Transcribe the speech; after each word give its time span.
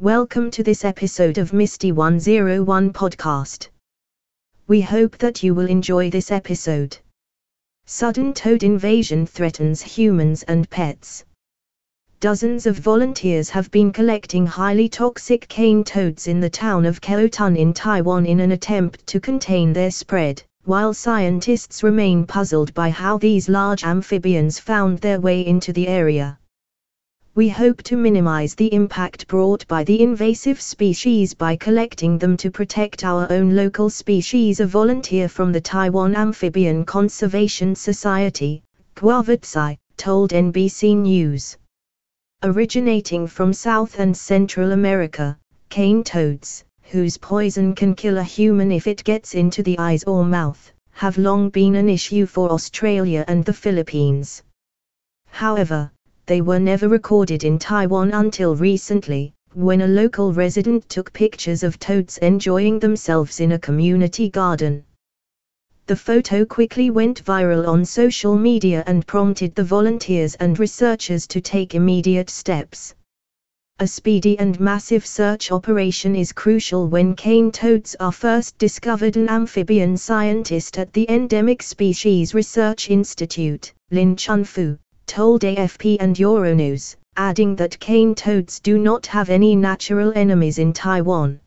Welcome 0.00 0.50
to 0.50 0.62
this 0.62 0.84
episode 0.84 1.38
of 1.38 1.54
Misty 1.54 1.90
101 1.90 2.92
podcast. 2.92 3.68
We 4.66 4.82
hope 4.82 5.16
that 5.16 5.42
you 5.42 5.54
will 5.54 5.68
enjoy 5.68 6.10
this 6.10 6.30
episode. 6.30 6.98
Sudden 7.86 8.34
toad 8.34 8.62
invasion 8.62 9.24
threatens 9.24 9.80
humans 9.80 10.42
and 10.42 10.68
pets. 10.68 11.24
Dozens 12.20 12.66
of 12.66 12.76
volunteers 12.76 13.48
have 13.48 13.70
been 13.70 13.90
collecting 13.90 14.44
highly 14.44 14.90
toxic 14.90 15.48
cane 15.48 15.82
toads 15.82 16.26
in 16.26 16.40
the 16.40 16.50
town 16.50 16.84
of 16.84 17.00
Keotun 17.00 17.56
in 17.56 17.72
Taiwan 17.72 18.26
in 18.26 18.40
an 18.40 18.52
attempt 18.52 19.06
to 19.06 19.18
contain 19.18 19.72
their 19.72 19.90
spread, 19.90 20.42
while 20.64 20.92
scientists 20.92 21.82
remain 21.82 22.26
puzzled 22.26 22.74
by 22.74 22.90
how 22.90 23.16
these 23.16 23.48
large 23.48 23.82
amphibians 23.82 24.58
found 24.58 24.98
their 24.98 25.20
way 25.20 25.46
into 25.46 25.72
the 25.72 25.88
area 25.88 26.38
we 27.36 27.50
hope 27.50 27.82
to 27.82 27.98
minimize 27.98 28.54
the 28.54 28.72
impact 28.72 29.28
brought 29.28 29.68
by 29.68 29.84
the 29.84 30.00
invasive 30.00 30.58
species 30.58 31.34
by 31.34 31.54
collecting 31.54 32.16
them 32.16 32.34
to 32.34 32.50
protect 32.50 33.04
our 33.04 33.30
own 33.30 33.54
local 33.54 33.90
species. 33.90 34.58
A 34.60 34.66
volunteer 34.66 35.28
from 35.28 35.52
the 35.52 35.60
Taiwan 35.60 36.16
Amphibian 36.16 36.86
Conservation 36.86 37.74
Society, 37.74 38.62
Guavatsai, 38.94 39.76
told 39.98 40.30
NBC 40.30 40.96
News. 40.96 41.58
Originating 42.42 43.26
from 43.26 43.52
South 43.52 43.98
and 43.98 44.16
Central 44.16 44.72
America, 44.72 45.36
cane 45.68 46.02
toads, 46.02 46.64
whose 46.84 47.18
poison 47.18 47.74
can 47.74 47.94
kill 47.94 48.16
a 48.16 48.22
human 48.22 48.72
if 48.72 48.86
it 48.86 49.04
gets 49.04 49.34
into 49.34 49.62
the 49.62 49.78
eyes 49.78 50.04
or 50.04 50.24
mouth, 50.24 50.72
have 50.92 51.18
long 51.18 51.50
been 51.50 51.74
an 51.74 51.90
issue 51.90 52.24
for 52.24 52.50
Australia 52.50 53.26
and 53.28 53.44
the 53.44 53.52
Philippines. 53.52 54.42
However, 55.28 55.92
they 56.26 56.40
were 56.40 56.58
never 56.58 56.88
recorded 56.88 57.44
in 57.44 57.58
Taiwan 57.58 58.10
until 58.12 58.56
recently, 58.56 59.32
when 59.54 59.80
a 59.80 59.86
local 59.86 60.32
resident 60.32 60.88
took 60.88 61.12
pictures 61.12 61.62
of 61.62 61.78
toads 61.78 62.18
enjoying 62.18 62.78
themselves 62.78 63.40
in 63.40 63.52
a 63.52 63.58
community 63.58 64.28
garden. 64.28 64.84
The 65.86 65.96
photo 65.96 66.44
quickly 66.44 66.90
went 66.90 67.24
viral 67.24 67.68
on 67.68 67.84
social 67.84 68.36
media 68.36 68.82
and 68.88 69.06
prompted 69.06 69.54
the 69.54 69.62
volunteers 69.62 70.34
and 70.34 70.58
researchers 70.58 71.28
to 71.28 71.40
take 71.40 71.76
immediate 71.76 72.28
steps. 72.28 72.94
A 73.78 73.86
speedy 73.86 74.38
and 74.38 74.58
massive 74.58 75.06
search 75.06 75.52
operation 75.52 76.16
is 76.16 76.32
crucial 76.32 76.88
when 76.88 77.14
cane 77.14 77.52
toads 77.52 77.94
are 78.00 78.10
first 78.10 78.58
discovered. 78.58 79.16
An 79.16 79.28
amphibian 79.28 79.96
scientist 79.96 80.78
at 80.78 80.92
the 80.92 81.08
Endemic 81.08 81.62
Species 81.62 82.34
Research 82.34 82.90
Institute, 82.90 83.72
Lin 83.90 84.16
Chunfu, 84.16 84.78
told 85.06 85.42
AFP 85.42 85.96
and 86.00 86.16
Euronews, 86.16 86.96
adding 87.16 87.56
that 87.56 87.78
cane 87.78 88.14
toads 88.14 88.60
do 88.60 88.76
not 88.78 89.06
have 89.06 89.30
any 89.30 89.56
natural 89.56 90.12
enemies 90.14 90.58
in 90.58 90.72
Taiwan. 90.72 91.40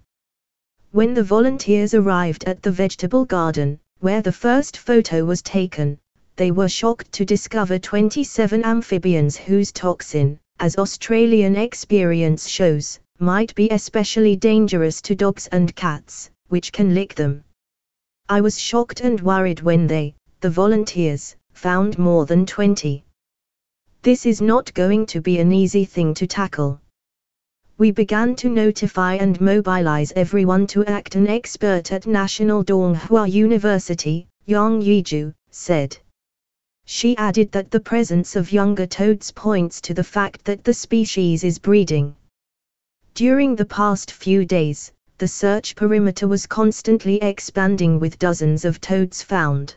When 0.91 1.13
the 1.13 1.23
volunteers 1.23 1.93
arrived 1.93 2.45
at 2.45 2.63
the 2.63 2.71
vegetable 2.71 3.25
garden, 3.25 3.79
where 3.99 4.21
the 4.21 4.31
first 4.31 4.77
photo 4.77 5.23
was 5.25 5.41
taken, 5.41 5.99
they 6.35 6.51
were 6.51 6.69
shocked 6.69 7.11
to 7.11 7.25
discover 7.25 7.77
27 7.77 8.63
amphibians 8.63 9.35
whose 9.35 9.71
toxin, 9.71 10.39
as 10.59 10.77
Australian 10.77 11.55
experience 11.55 12.47
shows, 12.47 12.99
might 13.19 13.53
be 13.55 13.69
especially 13.69 14.35
dangerous 14.35 15.01
to 15.01 15.15
dogs 15.15 15.47
and 15.51 15.75
cats, 15.75 16.31
which 16.47 16.71
can 16.71 16.93
lick 16.93 17.13
them. 17.13 17.43
I 18.29 18.41
was 18.41 18.57
shocked 18.57 19.01
and 19.01 19.19
worried 19.19 19.61
when 19.61 19.85
they, 19.85 20.15
the 20.39 20.49
volunteers, 20.49 21.35
found 21.51 21.99
more 21.99 22.25
than 22.25 22.45
20. 22.45 23.03
This 24.01 24.25
is 24.25 24.41
not 24.41 24.73
going 24.73 25.05
to 25.07 25.19
be 25.19 25.39
an 25.39 25.51
easy 25.51 25.83
thing 25.83 26.13
to 26.13 26.25
tackle. 26.25 26.79
We 27.77 27.91
began 27.91 28.33
to 28.37 28.49
notify 28.49 29.15
and 29.15 29.41
mobilize 29.41 30.13
everyone 30.15 30.67
to 30.67 30.85
act. 30.85 31.15
An 31.15 31.27
expert 31.27 31.91
at 31.91 32.07
National 32.07 32.63
Donghua 32.63 33.29
University, 33.29 34.27
Yang 34.45 34.81
Yiju, 34.83 35.33
said. 35.51 35.97
She 36.85 37.17
added 37.17 37.51
that 37.51 37.71
the 37.71 37.79
presence 37.81 38.37
of 38.37 38.53
younger 38.53 38.87
toads 38.87 39.31
points 39.31 39.81
to 39.81 39.93
the 39.93 40.03
fact 40.03 40.45
that 40.45 40.63
the 40.63 40.73
species 40.73 41.43
is 41.43 41.59
breeding. 41.59 42.15
During 43.15 43.55
the 43.57 43.65
past 43.65 44.11
few 44.11 44.45
days, 44.45 44.93
the 45.17 45.27
search 45.27 45.75
perimeter 45.75 46.25
was 46.25 46.47
constantly 46.47 47.21
expanding 47.21 47.99
with 47.99 48.17
dozens 48.17 48.63
of 48.63 48.79
toads 48.79 49.21
found. 49.21 49.75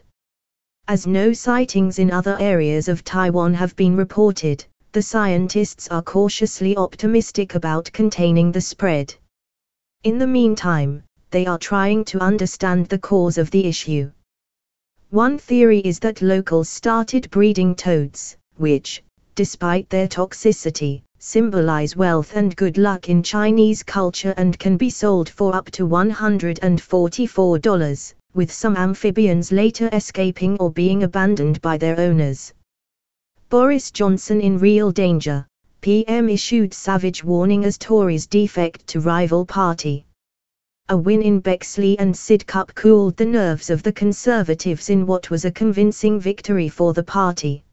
As 0.89 1.07
no 1.07 1.33
sightings 1.33 2.01
in 2.01 2.11
other 2.11 2.37
areas 2.41 2.89
of 2.89 3.05
Taiwan 3.05 3.55
have 3.55 3.77
been 3.77 3.97
reported, 3.97 4.65
the 4.91 5.01
scientists 5.01 5.87
are 5.89 6.03
cautiously 6.03 6.77
optimistic 6.77 7.55
about 7.55 7.93
containing 7.93 8.51
the 8.51 8.61
spread. 8.61 9.15
In 10.03 10.19
the 10.19 10.27
meantime, 10.27 11.05
they 11.31 11.47
are 11.47 11.57
trying 11.57 12.05
to 12.07 12.19
understand 12.19 12.89
the 12.89 12.99
cause 12.99 13.39
of 13.39 13.53
the 13.53 13.65
issue. 13.65 14.11
One 15.11 15.39
theory 15.39 15.79
is 15.79 16.01
that 16.01 16.21
locals 16.21 16.69
started 16.69 17.31
breeding 17.31 17.77
toads, 17.77 18.37
which, 18.57 19.05
despite 19.37 19.89
their 19.89 20.09
toxicity, 20.09 21.03
symbolize 21.19 21.95
wealth 21.97 22.35
and 22.35 22.57
good 22.57 22.77
luck 22.77 23.09
in 23.09 23.23
Chinese 23.23 23.85
culture 23.85 24.35
and 24.37 24.59
can 24.59 24.77
be 24.77 24.91
sold 24.91 25.29
for 25.29 25.55
up 25.55 25.71
to 25.71 25.87
$144 25.87 28.15
with 28.35 28.53
some 28.53 28.77
amphibians 28.77 29.53
later 29.53 29.89
escaping 29.93 30.57
or 30.59 30.71
being 30.71 31.03
abandoned 31.03 31.61
by 31.61 31.77
their 31.77 31.99
owners. 32.01 32.53
Boris 33.49 33.91
Johnson 33.91 34.41
in 34.41 34.59
real 34.59 34.91
danger, 34.91 35.47
PM 35.83 36.29
issued 36.29 36.73
savage 36.73 37.23
warning 37.23 37.65
as 37.65 37.77
Tories 37.77 38.27
defect 38.27 38.87
to 38.87 39.01
rival 39.01 39.45
party. 39.45 40.07
A 40.89 40.97
win 40.97 41.23
in 41.23 41.41
Bexley 41.41 41.99
and 41.99 42.15
Sidcup 42.15 42.75
cooled 42.75 43.17
the 43.17 43.27
nerves 43.27 43.71
of 43.71 43.83
the 43.83 43.93
Conservatives 43.93 44.91
in 44.91 45.07
what 45.07 45.31
was 45.31 45.45
a 45.45 45.51
convincing 45.51 46.21
victory 46.21 46.69
for 46.69 46.93
the 46.93 47.03
party. 47.03 47.65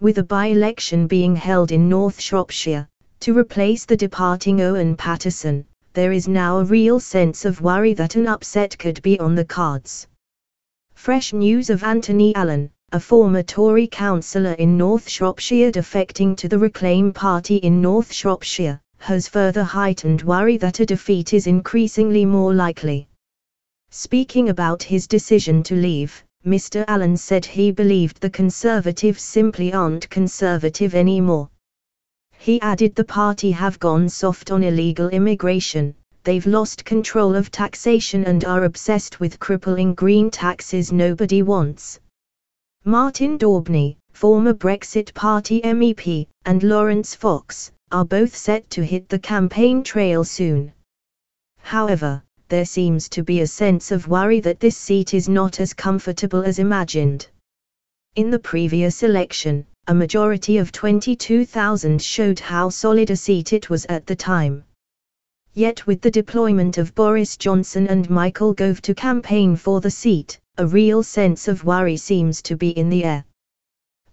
With 0.00 0.18
a 0.18 0.22
by-election 0.22 1.06
being 1.06 1.36
held 1.36 1.72
in 1.72 1.88
North 1.88 2.20
Shropshire, 2.20 2.88
to 3.20 3.38
replace 3.38 3.84
the 3.84 3.96
departing 3.96 4.60
Owen 4.60 4.96
Paterson, 4.96 5.64
there 5.94 6.12
is 6.12 6.26
now 6.26 6.58
a 6.58 6.64
real 6.64 6.98
sense 6.98 7.44
of 7.44 7.60
worry 7.60 7.94
that 7.94 8.16
an 8.16 8.26
upset 8.26 8.78
could 8.78 9.00
be 9.02 9.18
on 9.20 9.34
the 9.34 9.44
cards. 9.44 10.06
Fresh 10.94 11.32
news 11.32 11.68
of 11.68 11.82
Anthony 11.82 12.34
Allen, 12.34 12.70
a 12.92 13.00
former 13.00 13.42
Tory 13.42 13.86
councillor 13.86 14.52
in 14.52 14.76
North 14.76 15.08
Shropshire 15.08 15.70
defecting 15.70 16.36
to 16.36 16.48
the 16.48 16.58
Reclaim 16.58 17.12
Party 17.12 17.56
in 17.56 17.80
North 17.80 18.12
Shropshire, 18.12 18.80
has 18.98 19.28
further 19.28 19.64
heightened 19.64 20.22
worry 20.22 20.56
that 20.58 20.80
a 20.80 20.86
defeat 20.86 21.32
is 21.32 21.46
increasingly 21.46 22.24
more 22.24 22.54
likely. 22.54 23.08
Speaking 23.90 24.48
about 24.48 24.82
his 24.82 25.06
decision 25.06 25.62
to 25.64 25.74
leave, 25.74 26.22
Mr. 26.46 26.84
Allen 26.88 27.16
said 27.16 27.44
he 27.44 27.70
believed 27.70 28.20
the 28.20 28.30
Conservatives 28.30 29.22
simply 29.22 29.72
aren't 29.72 30.08
conservative 30.10 30.94
anymore. 30.94 31.50
He 32.42 32.60
added 32.60 32.96
the 32.96 33.04
party 33.04 33.52
have 33.52 33.78
gone 33.78 34.08
soft 34.08 34.50
on 34.50 34.64
illegal 34.64 35.08
immigration, 35.10 35.94
they've 36.24 36.44
lost 36.44 36.84
control 36.84 37.36
of 37.36 37.52
taxation 37.52 38.24
and 38.24 38.44
are 38.44 38.64
obsessed 38.64 39.20
with 39.20 39.38
crippling 39.38 39.94
green 39.94 40.28
taxes 40.28 40.90
nobody 40.90 41.42
wants. 41.44 42.00
Martin 42.84 43.38
Daubney, 43.38 43.96
former 44.12 44.52
Brexit 44.52 45.14
Party 45.14 45.60
MEP, 45.62 46.26
and 46.44 46.64
Laurence 46.64 47.14
Fox, 47.14 47.70
are 47.92 48.04
both 48.04 48.34
set 48.34 48.68
to 48.70 48.84
hit 48.84 49.08
the 49.08 49.20
campaign 49.20 49.84
trail 49.84 50.24
soon. 50.24 50.72
However, 51.60 52.24
there 52.48 52.64
seems 52.64 53.08
to 53.10 53.22
be 53.22 53.42
a 53.42 53.46
sense 53.46 53.92
of 53.92 54.08
worry 54.08 54.40
that 54.40 54.58
this 54.58 54.76
seat 54.76 55.14
is 55.14 55.28
not 55.28 55.60
as 55.60 55.72
comfortable 55.72 56.42
as 56.42 56.58
imagined. 56.58 57.28
In 58.16 58.30
the 58.30 58.40
previous 58.40 59.04
election, 59.04 59.64
a 59.88 59.94
majority 59.94 60.58
of 60.58 60.70
22,000 60.70 62.00
showed 62.00 62.38
how 62.38 62.68
solid 62.68 63.10
a 63.10 63.16
seat 63.16 63.52
it 63.52 63.68
was 63.68 63.84
at 63.86 64.06
the 64.06 64.14
time. 64.14 64.62
Yet 65.54 65.86
with 65.86 66.00
the 66.00 66.10
deployment 66.10 66.78
of 66.78 66.94
Boris 66.94 67.36
Johnson 67.36 67.88
and 67.88 68.08
Michael 68.08 68.54
Gove 68.54 68.80
to 68.82 68.94
campaign 68.94 69.56
for 69.56 69.80
the 69.80 69.90
seat, 69.90 70.38
a 70.56 70.66
real 70.66 71.02
sense 71.02 71.48
of 71.48 71.64
worry 71.64 71.96
seems 71.96 72.40
to 72.42 72.56
be 72.56 72.70
in 72.70 72.90
the 72.90 73.02
air. 73.04 73.24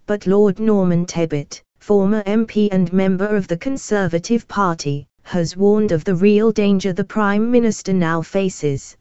But 0.07 0.25
Lord 0.25 0.59
Norman 0.59 1.05
Tebbit, 1.05 1.61
former 1.77 2.23
MP 2.23 2.69
and 2.71 2.91
member 2.91 3.27
of 3.27 3.47
the 3.47 3.57
Conservative 3.57 4.47
Party, 4.47 5.05
has 5.21 5.55
warned 5.55 5.91
of 5.91 6.03
the 6.03 6.15
real 6.15 6.51
danger 6.51 6.93
the 6.93 7.03
Prime 7.03 7.51
Minister 7.51 7.93
now 7.93 8.23
faces. 8.23 8.97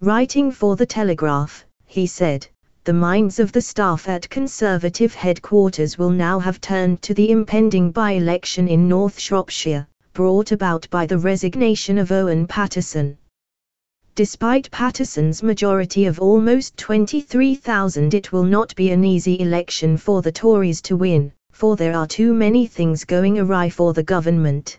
Writing 0.00 0.52
for 0.52 0.76
The 0.76 0.86
Telegraph, 0.86 1.64
he 1.86 2.06
said, 2.06 2.46
the 2.88 2.92
minds 2.94 3.38
of 3.38 3.52
the 3.52 3.60
staff 3.60 4.08
at 4.08 4.30
Conservative 4.30 5.12
headquarters 5.12 5.98
will 5.98 6.08
now 6.08 6.38
have 6.38 6.58
turned 6.58 7.02
to 7.02 7.12
the 7.12 7.30
impending 7.30 7.90
by-election 7.90 8.66
in 8.66 8.88
North 8.88 9.20
Shropshire, 9.20 9.86
brought 10.14 10.52
about 10.52 10.88
by 10.88 11.04
the 11.04 11.18
resignation 11.18 11.98
of 11.98 12.10
Owen 12.10 12.46
Paterson. 12.46 13.18
Despite 14.14 14.70
Paterson's 14.70 15.42
majority 15.42 16.06
of 16.06 16.18
almost 16.18 16.78
23,000 16.78 18.14
it 18.14 18.32
will 18.32 18.42
not 18.42 18.74
be 18.74 18.90
an 18.90 19.04
easy 19.04 19.38
election 19.38 19.98
for 19.98 20.22
the 20.22 20.32
Tories 20.32 20.80
to 20.80 20.96
win, 20.96 21.30
for 21.52 21.76
there 21.76 21.94
are 21.94 22.06
too 22.06 22.32
many 22.32 22.66
things 22.66 23.04
going 23.04 23.38
awry 23.38 23.68
for 23.68 23.92
the 23.92 24.02
government. 24.02 24.78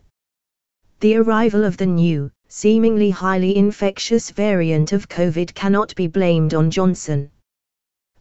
The 1.00 1.18
arrival 1.18 1.64
of 1.64 1.78
the 1.78 1.86
new, 1.86 2.32
seemingly 2.48 3.12
highly 3.12 3.56
infectious 3.56 4.32
variant 4.32 4.94
of 4.94 5.08
COVID 5.10 5.54
cannot 5.54 5.94
be 5.94 6.08
blamed 6.08 6.56
on 6.56 6.72
Johnson. 6.72 7.30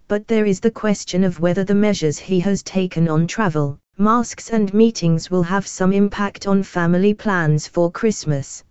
But 0.08 0.26
there 0.26 0.46
is 0.46 0.58
the 0.58 0.70
question 0.70 1.22
of 1.22 1.38
whether 1.38 1.64
the 1.64 1.74
measures 1.74 2.18
he 2.18 2.40
has 2.40 2.62
taken 2.62 3.08
on 3.08 3.26
travel, 3.26 3.78
masks 3.98 4.48
and 4.50 4.72
meetings 4.72 5.30
will 5.30 5.42
have 5.42 5.66
some 5.66 5.92
impact 5.92 6.46
on 6.46 6.62
family 6.62 7.12
plans 7.12 7.68
for 7.68 7.90
Christmas. 7.90 8.64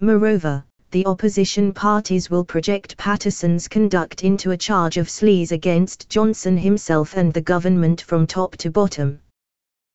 Moreover, 0.00 0.64
the 0.90 1.06
opposition 1.06 1.72
parties 1.72 2.28
will 2.28 2.44
project 2.44 2.98
Paterson's 2.98 3.68
conduct 3.68 4.22
into 4.22 4.50
a 4.50 4.56
charge 4.56 4.98
of 4.98 5.08
sleaze 5.08 5.50
against 5.50 6.10
Johnson 6.10 6.58
himself 6.58 7.16
and 7.16 7.32
the 7.32 7.40
government 7.40 8.02
from 8.02 8.26
top 8.26 8.56
to 8.58 8.70
bottom. 8.70 9.18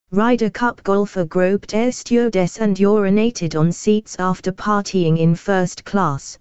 Ryder 0.10 0.50
Cup 0.50 0.82
golfer 0.84 1.26
groped 1.26 1.76
air 1.76 1.92
stewardess 1.92 2.58
and 2.58 2.76
urinated 2.78 3.60
on 3.60 3.72
seats 3.72 4.16
after 4.18 4.52
partying 4.52 5.20
in 5.20 5.36
first 5.36 5.86
class. 5.86 6.40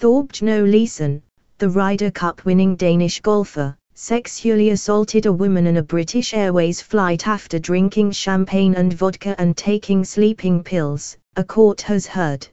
Thorbjørn 0.00 0.60
Olesen, 0.60 1.22
the 1.58 1.70
Ryder 1.70 2.10
Cup 2.10 2.44
winning 2.44 2.76
Danish 2.76 3.22
golfer, 3.22 3.78
sexually 3.94 4.68
assaulted 4.68 5.24
a 5.24 5.32
woman 5.32 5.66
in 5.66 5.78
a 5.78 5.82
British 5.82 6.34
Airways 6.34 6.82
flight 6.82 7.26
after 7.26 7.58
drinking 7.58 8.10
champagne 8.10 8.74
and 8.74 8.92
vodka 8.92 9.34
and 9.38 9.56
taking 9.56 10.04
sleeping 10.04 10.62
pills, 10.62 11.16
a 11.36 11.42
court 11.42 11.80
has 11.80 12.06
heard. 12.06 12.46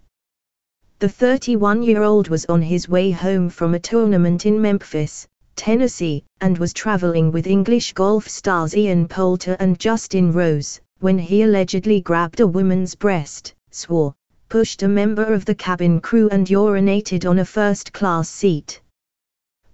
The 1.00 1.09
31 1.09 1.83
year 1.83 2.01
old 2.01 2.29
was 2.29 2.45
on 2.45 2.61
his 2.61 2.88
way 2.88 3.11
home 3.11 3.50
from 3.50 3.73
a 3.73 3.79
tournament 3.79 4.45
in 4.45 4.61
Memphis, 4.61 5.27
Tennessee, 5.57 6.23
and 6.39 6.57
was 6.57 6.71
traveling 6.71 7.29
with 7.29 7.45
English 7.45 7.91
golf 7.91 8.29
stars 8.29 8.73
Ian 8.73 9.09
Poulter 9.09 9.57
and 9.59 9.77
Justin 9.77 10.31
Rose, 10.31 10.79
when 11.01 11.19
he 11.19 11.41
allegedly 11.41 12.00
grabbed 12.00 12.39
a 12.39 12.47
woman's 12.47 12.95
breast, 12.95 13.53
swore, 13.69 14.15
pushed 14.47 14.81
a 14.81 14.88
member 14.88 15.33
of 15.33 15.44
the 15.44 15.55
cabin 15.55 16.00
crew 16.00 16.29
and 16.29 16.47
urinated 16.47 17.29
on 17.29 17.39
a 17.39 17.45
first 17.45 17.91
class 17.91 18.29
seat. 18.29 18.79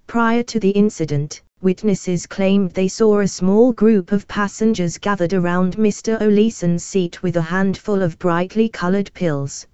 Prior 0.10 0.42
to 0.42 0.60
the 0.60 0.72
incident, 0.72 1.44
witnesses 1.62 2.26
claimed 2.26 2.72
they 2.72 2.88
saw 2.88 3.20
a 3.20 3.28
small 3.28 3.72
group 3.72 4.12
of 4.12 4.28
passengers 4.28 4.98
gathered 4.98 5.34
around 5.34 5.78
Mr. 5.78 6.20
Olesen's 6.20 6.84
seat 6.84 7.22
with 7.22 7.38
a 7.38 7.44
handful 7.44 8.02
of 8.02 8.18
brightly 8.18 8.70
colored 8.70 9.12
pills. 9.14 9.68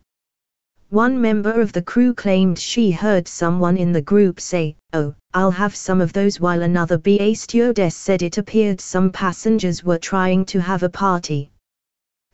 One 0.90 1.22
member 1.22 1.62
of 1.62 1.72
the 1.72 1.82
crew 1.82 2.14
claimed 2.14 2.60
she 2.60 2.92
heard 2.92 3.30
someone 3.30 3.78
in 3.78 3.94
the 3.94 4.02
group 4.02 4.42
say, 4.42 4.76
Oh, 4.92 5.16
I'll 5.34 5.52
have 5.52 5.74
some 5.74 6.02
of 6.02 6.12
those 6.12 6.38
while 6.38 6.64
another 6.64 6.98
BA 6.98 7.34
stewardess 7.36 7.96
said 7.96 8.22
it 8.22 8.38
appeared 8.38 8.82
some 8.82 9.14
passengers 9.14 9.86
were 9.86 10.00
trying 10.00 10.44
to 10.48 10.60
have 10.60 10.84
a 10.84 10.90
party. 10.90 11.50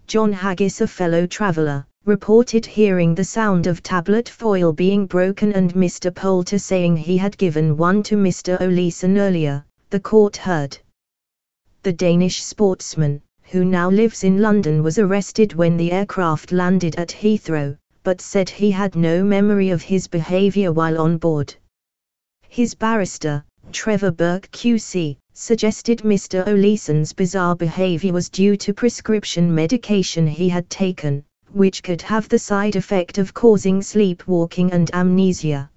John 0.07 0.33
Haggis 0.33 0.81
a 0.81 0.88
fellow 0.88 1.27
traveller, 1.27 1.86
reported 2.06 2.65
hearing 2.65 3.13
the 3.13 3.24
sound 3.24 3.68
of 3.68 3.83
tablet 3.83 4.27
foil 4.27 4.74
being 4.74 5.06
broken 5.06 5.53
and 5.53 5.71
Mr. 5.75 6.13
Poulter 6.13 6.57
saying 6.57 6.98
he 6.98 7.15
had 7.15 7.38
given 7.38 7.77
one 7.77 8.01
to 8.01 8.15
Mr. 8.15 8.59
Olesen 8.59 9.19
earlier, 9.19 9.63
the 9.92 10.00
court 10.00 10.36
heard. 10.36 10.75
The 11.83 11.94
Danish 11.94 12.42
sportsman, 12.42 13.21
who 13.44 13.63
now 13.63 13.88
lives 13.88 14.24
in 14.24 14.42
London 14.42 14.81
was 14.81 14.98
arrested 14.98 15.53
when 15.53 15.77
the 15.77 15.92
aircraft 15.92 16.51
landed 16.51 16.95
at 16.95 17.12
Heathrow, 17.12 17.77
but 18.04 18.19
said 18.19 18.50
he 18.50 18.71
had 18.71 18.95
no 18.95 19.24
memory 19.24 19.69
of 19.69 19.83
his 19.83 20.07
behavior 20.07 20.71
while 20.71 21.00
on 21.00 21.18
board. 21.19 21.54
His 22.50 22.74
barrister, 22.74 23.45
Trevor 23.71 24.12
Burke 24.12 24.50
QC, 24.51 25.18
suggested 25.33 26.00
Mr. 26.00 26.47
Olesen's 26.47 27.13
bizarre 27.13 27.56
behavior 27.56 28.12
was 28.12 28.27
due 28.27 28.57
to 28.57 28.74
prescription 28.74 29.54
medication 29.54 30.25
he 30.25 30.50
had 30.50 30.68
taken, 30.71 31.24
which 31.53 31.83
could 31.83 32.01
have 32.01 32.30
the 32.30 32.39
side 32.39 32.75
effect 32.75 33.18
of 33.18 33.33
causing 33.33 33.81
sleepwalking 33.81 34.71
and 34.71 34.94
amnesia. 34.94 35.69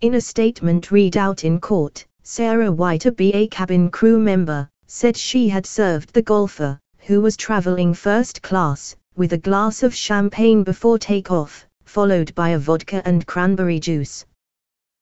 In 0.00 0.14
a 0.14 0.20
statement 0.20 0.90
read 0.90 1.16
out 1.16 1.44
in 1.44 1.60
court, 1.60 2.06
Sarah 2.22 2.70
White, 2.70 3.06
a 3.06 3.12
BA 3.12 3.48
cabin 3.48 3.90
crew 3.90 4.18
member, 4.18 4.68
said 4.86 5.16
she 5.16 5.48
had 5.48 5.66
served 5.66 6.12
the 6.12 6.22
golfer, 6.22 6.78
who 6.98 7.20
was 7.20 7.36
traveling 7.36 7.94
first 7.94 8.42
class, 8.42 8.94
with 9.16 9.32
a 9.32 9.38
glass 9.38 9.82
of 9.82 9.94
champagne 9.94 10.62
before 10.62 10.98
takeoff, 10.98 11.66
followed 11.84 12.34
by 12.34 12.50
a 12.50 12.58
vodka 12.58 13.02
and 13.04 13.26
cranberry 13.26 13.80
juice. 13.80 14.24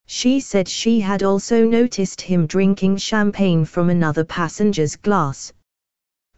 She 0.06 0.38
said 0.38 0.68
she 0.68 1.00
had 1.00 1.22
also 1.22 1.64
noticed 1.64 2.20
him 2.20 2.46
drinking 2.46 2.98
champagne 2.98 3.64
from 3.64 3.90
another 3.90 4.24
passenger's 4.24 4.94
glass. 4.94 5.52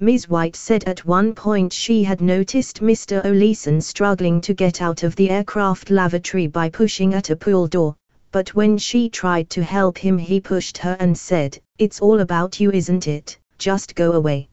Ms. 0.01 0.29
White 0.29 0.55
said 0.55 0.85
at 0.85 1.05
one 1.05 1.35
point 1.35 1.73
she 1.73 2.05
had 2.05 2.21
noticed 2.21 2.81
Mr. 2.81 3.21
Olesen 3.25 3.81
struggling 3.83 4.41
to 4.43 4.55
get 4.55 4.81
out 4.81 5.03
of 5.03 5.17
the 5.17 5.29
aircraft 5.29 5.91
lavatory 5.91 6.47
by 6.47 6.69
pushing 6.69 7.15
at 7.15 7.31
a 7.31 7.37
pool 7.37 7.67
door, 7.67 7.97
but 8.31 8.55
when 8.55 8.79
she 8.79 9.09
tried 9.09 9.51
to 9.51 9.65
help 9.65 9.99
him 9.99 10.17
he 10.17 10.41
pushed 10.41 10.79
her 10.79 10.97
and 11.01 11.19
said, 11.19 11.59
It's 11.79 12.01
all 12.01 12.21
about 12.21 12.61
you 12.61 12.71
isn't 12.71 13.09
it, 13.09 13.39
just 13.59 13.97
go 13.97 14.13
away. 14.13 14.49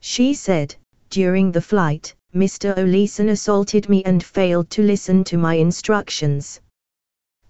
She 0.00 0.34
said, 0.34 0.76
during 1.08 1.50
the 1.50 1.62
flight, 1.62 2.14
Mr. 2.34 2.76
Olesen 2.76 3.30
assaulted 3.30 3.88
me 3.88 4.04
and 4.04 4.22
failed 4.22 4.68
to 4.72 4.82
listen 4.82 5.24
to 5.24 5.38
my 5.38 5.54
instructions. 5.54 6.60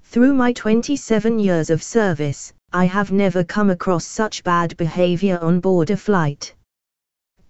Through 0.04 0.34
my 0.34 0.52
27 0.52 1.40
years 1.40 1.68
of 1.68 1.82
service, 1.82 2.52
I 2.72 2.84
have 2.84 3.10
never 3.10 3.42
come 3.42 3.70
across 3.70 4.04
such 4.04 4.44
bad 4.44 4.76
behavior 4.76 5.40
on 5.42 5.58
board 5.58 5.90
a 5.90 5.96
flight. 5.96 6.54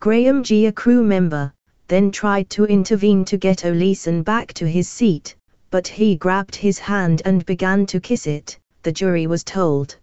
Graham 0.01 0.45
G. 0.45 0.67
a 0.67 0.73
crew 0.73 1.03
member, 1.03 1.53
then 1.89 2.13
tried 2.13 2.49
to 2.51 2.65
intervene 2.67 3.25
to 3.25 3.37
get 3.37 3.65
Olesen 3.65 4.23
back 4.23 4.53
to 4.53 4.65
his 4.65 4.89
seat, 4.89 5.35
but 5.71 5.89
he 5.89 6.15
grabbed 6.15 6.55
his 6.55 6.79
hand 6.79 7.21
and 7.25 7.45
began 7.45 7.85
to 7.87 7.99
kiss 7.99 8.29
it, 8.29 8.61
the 8.85 8.93
jury 8.93 9.27
was 9.27 9.43
told. 9.43 9.97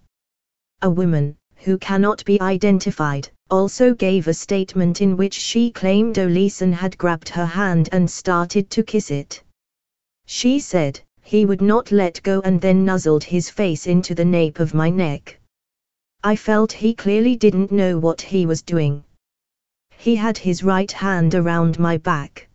A 0.82 0.90
woman, 0.90 1.38
who 1.56 1.78
cannot 1.78 2.26
be 2.26 2.42
identified, 2.42 3.30
also 3.50 3.94
gave 3.94 4.28
a 4.28 4.34
statement 4.34 5.02
in 5.02 5.16
which 5.16 5.34
she 5.34 5.72
claimed 5.72 6.18
Olesen 6.18 6.74
had 6.74 6.98
grabbed 6.98 7.30
her 7.30 7.46
hand 7.46 7.88
and 7.94 8.12
started 8.12 8.70
to 8.72 8.84
kiss 8.84 9.12
it. 9.12 9.42
She 10.26 10.60
said, 10.60 11.00
he 11.22 11.46
would 11.46 11.62
not 11.62 11.94
let 11.94 12.22
go 12.22 12.42
and 12.42 12.60
then 12.60 12.84
nuzzled 12.84 13.24
his 13.24 13.50
face 13.50 13.88
into 13.88 14.14
the 14.14 14.26
nape 14.26 14.60
of 14.60 14.74
my 14.74 14.90
neck. 14.90 15.40
I 16.22 16.36
felt 16.36 16.74
he 16.74 16.94
clearly 16.94 17.38
didn't 17.38 17.72
know 17.72 17.98
what 17.98 18.20
he 18.20 18.46
was 18.46 18.62
doing. 18.62 19.06
He 19.98 20.16
had 20.16 20.38
his 20.38 20.64
right 20.64 20.92
hand 20.92 21.34
around 21.34 21.80
my 21.80 21.98
back. 21.98 22.48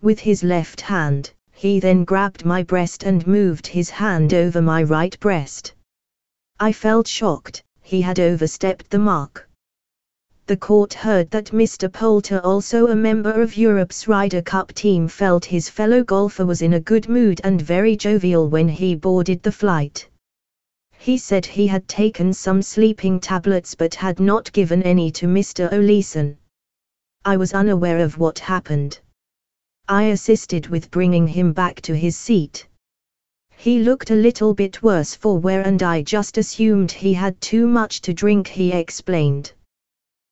With 0.00 0.20
his 0.20 0.44
left 0.44 0.80
hand, 0.80 1.32
he 1.50 1.80
then 1.80 2.04
grabbed 2.04 2.44
my 2.44 2.62
breast 2.62 3.02
and 3.02 3.26
moved 3.26 3.66
his 3.66 3.90
hand 3.90 4.32
over 4.32 4.62
my 4.62 4.82
right 4.84 5.18
breast. 5.18 5.74
I 6.60 6.72
felt 6.72 7.08
shocked, 7.08 7.64
he 7.80 8.00
had 8.00 8.20
overstepped 8.20 8.90
the 8.90 8.98
mark 8.98 9.48
the 10.46 10.56
court 10.56 10.92
heard 10.92 11.30
that 11.30 11.46
Mr. 11.46 11.90
Poulter 11.90 12.38
also 12.40 12.88
a 12.88 12.94
member 12.94 13.40
of 13.40 13.56
Europe's 13.56 14.06
Ryder 14.06 14.42
Cup 14.42 14.72
team 14.74 15.08
felt 15.08 15.44
his 15.44 15.68
fellow 15.70 16.04
golfer 16.04 16.44
was 16.44 16.60
in 16.60 16.74
a 16.74 16.80
good 16.80 17.08
mood 17.08 17.40
and 17.42 17.62
very 17.62 17.96
jovial 17.96 18.48
when 18.48 18.68
he 18.68 18.94
boarded 18.94 19.42
the 19.42 19.52
flight. 19.52 20.08
He 20.98 21.16
said 21.16 21.46
he 21.46 21.68
had 21.68 21.88
taken 21.88 22.32
some 22.32 22.60
sleeping 22.60 23.18
tablets 23.18 23.74
but 23.74 23.94
had 23.94 24.20
not 24.20 24.52
given 24.52 24.82
any 24.82 25.10
to 25.12 25.26
Mr. 25.26 25.72
Olesen. 25.72 26.36
I 27.24 27.36
was 27.36 27.54
unaware 27.54 28.00
of 28.00 28.18
what 28.18 28.40
happened. 28.40 28.98
I 29.88 30.04
assisted 30.04 30.66
with 30.66 30.90
bringing 30.90 31.28
him 31.28 31.52
back 31.52 31.80
to 31.82 31.96
his 31.96 32.16
seat. 32.16 32.66
He 33.56 33.78
looked 33.78 34.10
a 34.10 34.16
little 34.16 34.54
bit 34.54 34.82
worse 34.82 35.14
for 35.14 35.38
wear 35.38 35.62
and 35.62 35.80
I 35.84 36.02
just 36.02 36.36
assumed 36.36 36.90
he 36.90 37.14
had 37.14 37.40
too 37.40 37.68
much 37.68 38.00
to 38.00 38.12
drink 38.12 38.48
he 38.48 38.72
explained. 38.72 39.52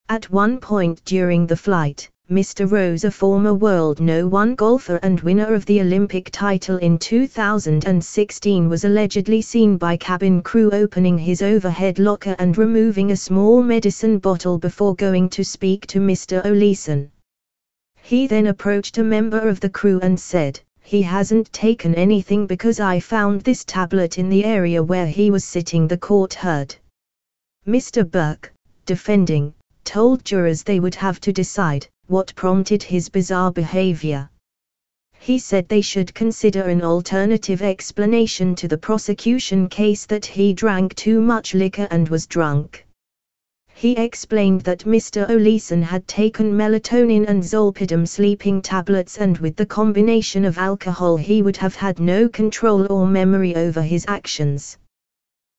At 0.08 0.30
one 0.30 0.58
point 0.58 1.04
during 1.04 1.46
the 1.46 1.56
flight, 1.56 2.10
Mr. 2.30 2.70
Rose 2.70 3.02
a 3.02 3.10
former 3.10 3.52
world 3.52 3.98
no. 3.98 4.24
1 4.24 4.54
golfer 4.54 5.00
and 5.02 5.20
winner 5.22 5.52
of 5.52 5.66
the 5.66 5.80
Olympic 5.80 6.30
title 6.30 6.76
in 6.76 6.96
2016 6.96 8.68
was 8.68 8.84
allegedly 8.84 9.42
seen 9.42 9.76
by 9.76 9.96
cabin 9.96 10.40
crew 10.40 10.70
opening 10.70 11.18
his 11.18 11.42
overhead 11.42 11.98
locker 11.98 12.36
and 12.38 12.56
removing 12.56 13.10
a 13.10 13.16
small 13.16 13.64
medicine 13.64 14.18
bottle 14.18 14.58
before 14.58 14.94
going 14.94 15.28
to 15.28 15.44
speak 15.44 15.88
to 15.88 15.98
Mr. 15.98 16.40
Olesen. 16.46 17.10
He 18.00 18.28
then 18.28 18.46
approached 18.46 18.98
a 18.98 19.02
member 19.02 19.48
of 19.48 19.58
the 19.58 19.68
crew 19.68 19.98
and 20.00 20.20
said, 20.20 20.60
he 20.84 21.02
hasn't 21.02 21.52
taken 21.52 21.96
anything 21.96 22.46
because 22.46 22.78
I 22.78 23.00
found 23.00 23.40
this 23.40 23.64
tablet 23.64 24.18
in 24.18 24.28
the 24.28 24.44
area 24.44 24.80
where 24.80 25.06
he 25.06 25.32
was 25.32 25.44
sitting 25.44 25.88
the 25.88 25.98
court 25.98 26.34
heard. 26.34 26.76
Mr. 27.66 28.08
Burke, 28.08 28.52
defending, 28.86 29.52
told 29.82 30.24
jurors 30.24 30.62
they 30.62 30.78
would 30.78 30.94
have 30.94 31.20
to 31.22 31.32
decide 31.32 31.88
what 32.10 32.34
prompted 32.34 32.82
his 32.82 33.08
bizarre 33.08 33.52
behavior. 33.52 34.28
He 35.20 35.38
said 35.38 35.68
they 35.68 35.80
should 35.80 36.12
consider 36.12 36.62
an 36.62 36.82
alternative 36.82 37.62
explanation 37.62 38.56
to 38.56 38.66
the 38.66 38.76
prosecution 38.76 39.68
case 39.68 40.06
that 40.06 40.26
he 40.26 40.52
drank 40.52 40.94
too 40.96 41.20
much 41.20 41.54
liquor 41.54 41.86
and 41.90 42.08
was 42.08 42.26
drunk. 42.26 42.84
He 43.74 43.92
explained 43.96 44.62
that 44.62 44.80
Mr. 44.80 45.30
Olesen 45.30 45.82
had 45.82 46.08
taken 46.08 46.52
melatonin 46.52 47.26
and 47.28 47.44
zolpidem 47.44 48.08
sleeping 48.08 48.60
tablets 48.60 49.18
and 49.18 49.38
with 49.38 49.54
the 49.54 49.66
combination 49.66 50.44
of 50.44 50.58
alcohol 50.58 51.16
he 51.16 51.42
would 51.42 51.56
have 51.58 51.76
had 51.76 52.00
no 52.00 52.28
control 52.28 52.90
or 52.90 53.06
memory 53.06 53.54
over 53.54 53.82
his 53.82 54.04
actions. 54.08 54.76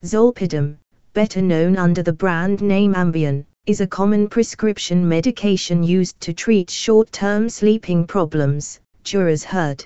Zolpidem, 0.04 0.80
better 1.14 1.42
known 1.42 1.78
under 1.78 2.04
the 2.04 2.14
brand 2.14 2.62
name 2.62 2.94
Ambien, 2.94 3.46
is 3.68 3.80
a 3.80 3.86
common 3.86 4.28
prescription 4.28 5.08
medication 5.08 5.84
used 5.84 6.20
to 6.20 6.34
treat 6.34 6.68
short-term 6.68 7.48
sleeping 7.48 8.08
problems, 8.08 8.80
jurors 9.04 9.44
heard. 9.44 9.86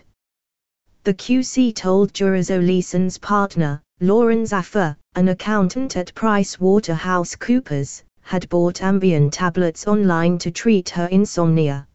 The 1.03 1.13
QC 1.13 1.75
told 1.75 2.13
jurors 2.13 2.49
Olesen's 2.49 3.17
partner, 3.17 3.81
Lauren 3.99 4.45
Zaffer, 4.45 4.95
an 5.15 5.27
accountant 5.27 5.97
at 5.97 6.15
Price 6.15 6.57
Waterhouse 6.57 7.35
Coopers, 7.35 8.01
had 8.21 8.47
bought 8.47 8.81
Ambien 8.81 9.29
tablets 9.29 9.85
online 9.87 10.37
to 10.37 10.51
treat 10.51 10.87
her 10.91 11.07
insomnia. 11.07 11.85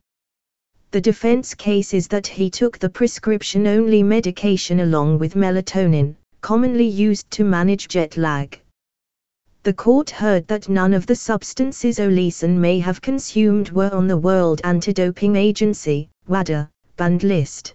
The 0.90 1.00
defense 1.00 1.54
case 1.54 1.94
is 1.94 2.08
that 2.08 2.26
he 2.26 2.50
took 2.50 2.78
the 2.78 2.90
prescription 2.90 3.66
only 3.66 4.02
medication 4.02 4.80
along 4.80 5.18
with 5.18 5.34
melatonin, 5.34 6.16
commonly 6.42 6.86
used 6.86 7.30
to 7.30 7.44
manage 7.44 7.88
jet 7.88 8.18
lag. 8.18 8.60
The 9.62 9.74
court 9.74 10.08
heard 10.08 10.46
that 10.48 10.70
none 10.70 10.94
of 10.94 11.04
the 11.04 11.14
substances 11.14 11.98
Olesen 11.98 12.58
may 12.58 12.78
have 12.78 13.02
consumed 13.02 13.68
were 13.72 13.92
on 13.92 14.06
the 14.06 14.16
World 14.16 14.62
Anti-Doping 14.64 15.36
Agency, 15.36 16.08
WADA, 16.26 16.70
banned 16.96 17.24
list. 17.24 17.74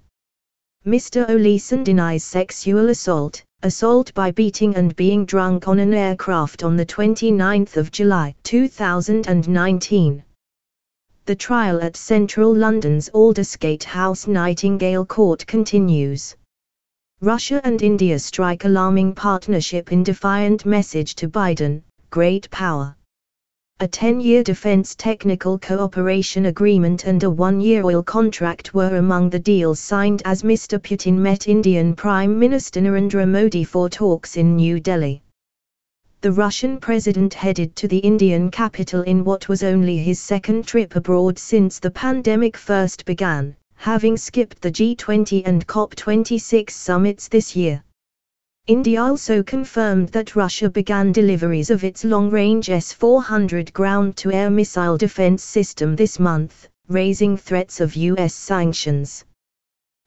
Mr. 0.84 1.30
Olesen 1.30 1.84
denies 1.84 2.24
sexual 2.24 2.89
assault, 2.89 3.44
assault 3.62 4.12
by 4.15 4.32
beating 4.32 4.75
and 4.75 4.96
being 4.96 5.25
drunk 5.25 5.68
on 5.68 5.77
an 5.77 5.94
aircraft 5.94 6.63
on 6.63 6.75
the 6.75 6.88
29th 6.88 7.77
of 7.77 7.92
July 7.92 8.34
2019. 8.42 10.24
The 11.25 11.36
trial 11.36 11.80
at 11.84 11.96
central 11.96 12.51
London's 12.51 13.10
Aldersgate 13.10 13.84
House 13.84 14.25
Nightingale 14.25 15.06
Court 15.06 15.46
continues. 15.46 16.36
Russia 17.22 17.62
and 17.63 17.81
India 17.81 18.19
strike 18.19 18.65
alarming 18.65 19.15
partnership 19.15 19.93
in 19.93 20.03
defiant 20.03 20.65
message 20.65 21.15
to 21.15 21.29
Biden, 21.29 21.81
great 22.10 22.51
power. 22.51 22.93
A 23.79 23.88
10-year 23.88 24.43
defense 24.43 24.95
technical 24.95 25.57
cooperation 25.57 26.48
agreement 26.48 27.05
and 27.05 27.24
a 27.24 27.29
one-year 27.29 27.86
oil 27.86 28.03
contract 28.03 28.74
were 28.74 28.98
among 28.98 29.29
the 29.29 29.39
deals 29.39 29.79
signed 29.79 30.24
as 30.25 30.43
Mr. 30.43 30.77
Putin 30.77 31.13
met 31.13 31.48
Indian 31.48 31.95
Prime 31.95 32.38
Minister 32.38 32.81
Narendra 32.81 33.25
Modi 33.25 33.63
for 33.63 33.89
talks 33.89 34.36
in 34.36 34.57
New 34.57 34.81
Delhi. 34.81 35.24
The 36.19 36.34
Russian 36.34 36.81
president 36.81 37.34
headed 37.34 37.77
to 37.77 37.88
the 37.88 38.00
Indian 38.00 38.51
capital 38.51 39.03
in 39.03 39.24
what 39.24 39.48
was 39.48 39.63
only 39.63 39.98
his 39.98 40.19
second 40.19 40.67
trip 40.67 40.98
abroad 40.98 41.39
since 41.39 41.79
the 41.79 41.91
pandemic 41.91 42.57
first 42.57 43.05
began, 43.05 43.55
having 43.75 44.17
skipped 44.17 44.62
the 44.62 44.72
G20 44.72 45.44
and 45.46 45.67
COP26 45.67 46.72
summits 46.72 47.27
this 47.27 47.55
year. 47.55 47.84
India 48.67 49.00
also 49.00 49.44
confirmed 49.44 50.10
that 50.10 50.36
Russia 50.36 50.70
began 50.72 51.12
deliveries 51.12 51.70
of 51.70 51.84
its 51.84 52.03
long-range 52.03 52.70
S-400 52.72 53.72
ground-to-air 53.74 54.50
missile 54.50 54.98
defense 54.98 55.44
system 55.44 55.96
this 55.96 56.20
month, 56.20 56.67
raising 56.88 57.38
threats 57.38 57.79
of 57.79 57.96
U.S. 57.96 58.34
sanctions. 58.34 59.24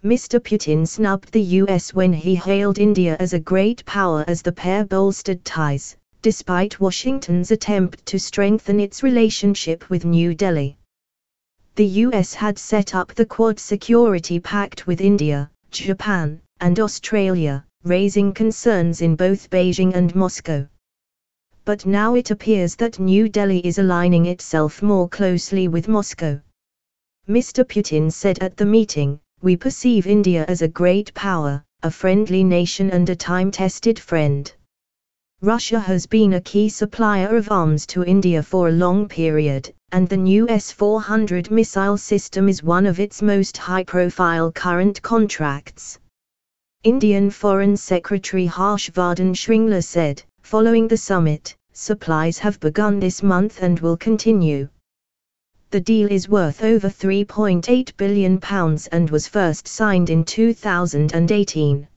Mr. 0.05 0.41
Putin 0.41 0.87
snubbed 0.87 1.31
the 1.33 1.43
U.S. 1.63 1.95
when 1.95 2.13
he 2.13 2.35
hailed 2.35 2.79
India 2.79 3.17
as 3.21 3.33
a 3.33 3.39
great 3.39 3.85
power 3.85 4.25
as 4.27 4.43
the 4.43 4.53
pair 4.53 4.85
bolstered 4.85 5.45
ties, 5.45 5.97
despite 6.23 6.81
Washington's 6.81 7.53
attempt 7.53 8.05
to 8.07 8.19
strengthen 8.19 8.81
its 8.81 9.05
relationship 9.05 9.89
with 9.89 10.05
New 10.05 10.35
Delhi. 10.35 10.79
The 11.79 12.03
U.S. 12.07 12.35
had 12.35 12.59
set 12.59 12.93
up 12.93 13.15
the 13.15 13.25
Quad 13.25 13.61
Security 13.61 14.41
Pact 14.41 14.89
with 14.89 15.01
India, 15.01 15.49
Japan, 15.71 16.41
and 16.59 16.81
Australia 16.81 17.65
raising 17.85 18.35
concerns 18.35 19.01
in 19.01 19.15
both 19.15 19.49
Beijing 19.49 19.95
and 19.95 20.13
Moscow. 20.17 20.67
But 21.65 21.87
now 21.87 22.17
it 22.17 22.33
appears 22.33 22.75
that 22.75 22.99
New 22.99 23.29
Delhi 23.29 23.61
is 23.65 23.79
aligning 23.79 24.27
itself 24.27 24.83
more 24.83 25.09
closely 25.09 25.69
with 25.69 25.87
Moscow. 25.87 26.41
Mr. 27.29 27.63
Putin 27.63 28.11
said 28.11 28.41
at 28.41 28.57
the 28.57 28.67
meeting, 28.67 29.21
We 29.41 29.55
perceive 29.55 30.09
India 30.09 30.45
as 30.49 30.63
a 30.63 30.75
great 30.81 31.15
power, 31.15 31.63
a 31.85 31.93
friendly 31.93 32.43
nation 32.43 32.91
and 32.91 33.09
a 33.09 33.15
time-tested 33.15 34.01
friend. 34.01 34.53
Russia 35.43 35.79
has 35.79 36.07
been 36.07 36.33
a 36.33 36.41
key 36.41 36.69
supplier 36.69 37.37
of 37.37 37.53
arms 37.53 37.87
to 37.87 38.03
India 38.03 38.43
for 38.43 38.67
a 38.67 38.73
long 38.73 39.07
period, 39.07 39.73
and 39.91 40.09
the 40.09 40.17
new 40.17 40.47
S-400 40.49 41.51
missile 41.51 41.97
system 41.97 42.49
is 42.49 42.63
one 42.63 42.85
of 42.85 43.01
its 43.01 43.23
most 43.23 43.57
high-profile 43.57 44.53
current 44.53 45.01
contracts. 45.01 45.99
Indian 46.85 47.31
Foreign 47.31 47.77
Secretary 47.77 48.45
Harsh 48.45 48.91
Vardhan 48.91 49.35
Shringla 49.35 49.83
said, 49.83 50.23
following 50.43 50.89
the 50.89 50.97
summit, 50.97 51.57
supplies 51.73 52.39
have 52.39 52.61
begun 52.61 53.01
this 53.01 53.23
month 53.23 53.63
and 53.63 53.81
will 53.81 53.97
continue. 53.97 54.69
The 55.71 55.81
deal 55.81 56.13
is 56.13 56.29
worth 56.29 56.63
over 56.63 56.89
£3.8 56.89 57.97
billion 57.97 58.39
and 58.93 59.11
was 59.11 59.27
first 59.27 59.67
signed 59.67 60.11
in 60.11 60.25
2018. 60.25 61.89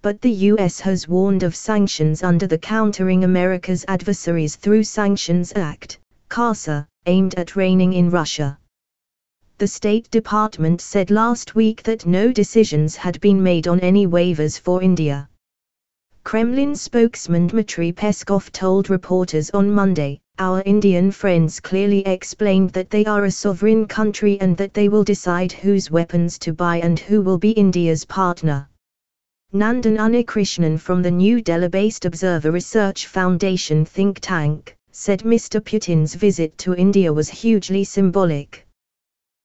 But 0.00 0.20
the 0.22 0.32
US 0.50 0.80
has 0.80 1.06
warned 1.06 1.42
of 1.42 1.54
sanctions 1.54 2.22
under 2.22 2.46
the 2.46 2.58
Countering 2.58 3.24
America's 3.24 3.84
Adversaries 3.88 4.56
Through 4.56 4.84
Sanctions 4.84 5.52
Act, 5.54 5.98
CAATSA, 6.30 6.86
aimed 7.06 7.34
at 7.36 7.56
reining 7.56 7.92
in 7.92 8.10
Russia 8.10 8.58
the 9.56 9.68
State 9.68 10.10
Department 10.10 10.80
said 10.80 11.12
last 11.12 11.54
week 11.54 11.84
that 11.84 12.06
no 12.06 12.32
decisions 12.32 12.96
had 12.96 13.20
been 13.20 13.40
made 13.40 13.68
on 13.68 13.78
any 13.78 14.04
waivers 14.04 14.58
for 14.58 14.82
India. 14.82 15.28
Kremlin 16.24 16.74
spokesman 16.74 17.46
Dmitry 17.46 17.92
Peskov 17.92 18.50
told 18.50 18.90
reporters 18.90 19.50
on 19.50 19.70
Monday, 19.70 20.20
Our 20.40 20.60
Indian 20.66 21.12
friends 21.12 21.60
clearly 21.60 22.04
explained 22.04 22.70
that 22.70 22.90
they 22.90 23.04
are 23.04 23.26
a 23.26 23.30
sovereign 23.30 23.86
country 23.86 24.40
and 24.40 24.56
that 24.56 24.74
they 24.74 24.88
will 24.88 25.04
decide 25.04 25.52
whose 25.52 25.88
weapons 25.88 26.36
to 26.40 26.52
buy 26.52 26.78
and 26.78 26.98
who 26.98 27.22
will 27.22 27.38
be 27.38 27.52
India's 27.52 28.04
partner. 28.04 28.68
Nandan 29.52 29.98
Unnikrishnan 29.98 30.80
from 30.80 31.00
the 31.00 31.12
New 31.12 31.40
Delhi-based 31.40 32.06
Observer 32.06 32.50
Research 32.50 33.06
Foundation 33.06 33.84
think 33.84 34.18
tank, 34.20 34.76
said 34.96 35.24
Mr. 35.24 35.60
Putin's 35.60 36.14
visit 36.14 36.56
to 36.56 36.72
India 36.72 37.12
was 37.12 37.28
hugely 37.28 37.82
symbolic. 37.82 38.64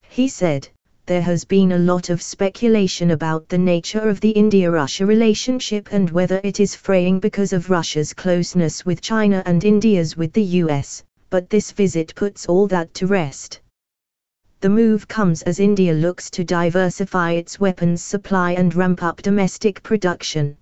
He 0.08 0.28
said, 0.28 0.70
there 1.08 1.24
has 1.24 1.44
been 1.44 1.72
a 1.72 1.78
lot 1.80 2.12
of 2.12 2.22
speculation 2.22 3.10
about 3.10 3.50
the 3.50 3.58
nature 3.58 4.08
of 4.08 4.22
the 4.22 4.30
India-Russia 4.30 5.08
relationship 5.08 5.90
and 5.92 6.08
whether 6.12 6.40
it 6.44 6.60
is 6.60 6.76
fraying 6.76 7.20
because 7.20 7.52
of 7.52 7.72
Russia's 7.72 8.14
closeness 8.14 8.86
with 8.86 9.02
China 9.02 9.42
and 9.48 9.64
India's 9.64 10.16
with 10.16 10.34
the 10.34 10.44
US, 10.62 11.04
but 11.32 11.50
this 11.50 11.72
visit 11.72 12.14
puts 12.14 12.46
all 12.46 12.68
that 12.68 12.94
to 12.94 13.08
rest. 13.08 13.60
The 14.62 14.70
move 14.70 15.08
comes 15.08 15.42
as 15.42 15.60
India 15.60 15.94
looks 15.94 16.30
to 16.30 16.44
diversify 16.44 17.32
its 17.32 17.60
weapons 17.60 18.04
supply 18.04 18.52
and 18.52 18.76
ramp 18.76 19.02
up 19.02 19.24
domestic 19.24 19.82
production. 19.82 20.58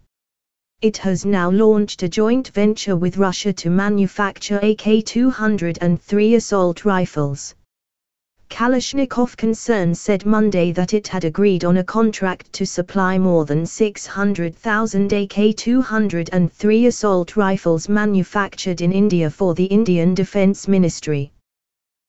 It 0.79 0.97
has 0.97 1.25
now 1.25 1.49
launched 1.49 2.03
a 2.03 2.07
joint 2.07 2.49
venture 2.49 2.95
with 2.95 3.17
Russia 3.17 3.51
to 3.51 3.69
manufacture 3.71 4.57
AK-203 4.57 6.35
assault 6.35 6.85
rifles. 6.85 7.55
Kalashnikov 8.51 9.35
Concern 9.35 9.95
said 9.95 10.27
Monday 10.27 10.71
that 10.73 10.93
it 10.93 11.07
had 11.07 11.23
agreed 11.23 11.65
on 11.65 11.77
a 11.77 11.83
contract 11.83 12.53
to 12.53 12.65
supply 12.67 13.17
more 13.17 13.45
than 13.45 13.65
600,000 13.65 15.13
AK-203 15.13 16.87
assault 16.87 17.35
rifles 17.35 17.89
manufactured 17.89 18.81
in 18.81 18.91
India 18.91 19.31
for 19.31 19.55
the 19.55 19.65
Indian 19.65 20.13
Defence 20.13 20.67
Ministry. 20.67 21.31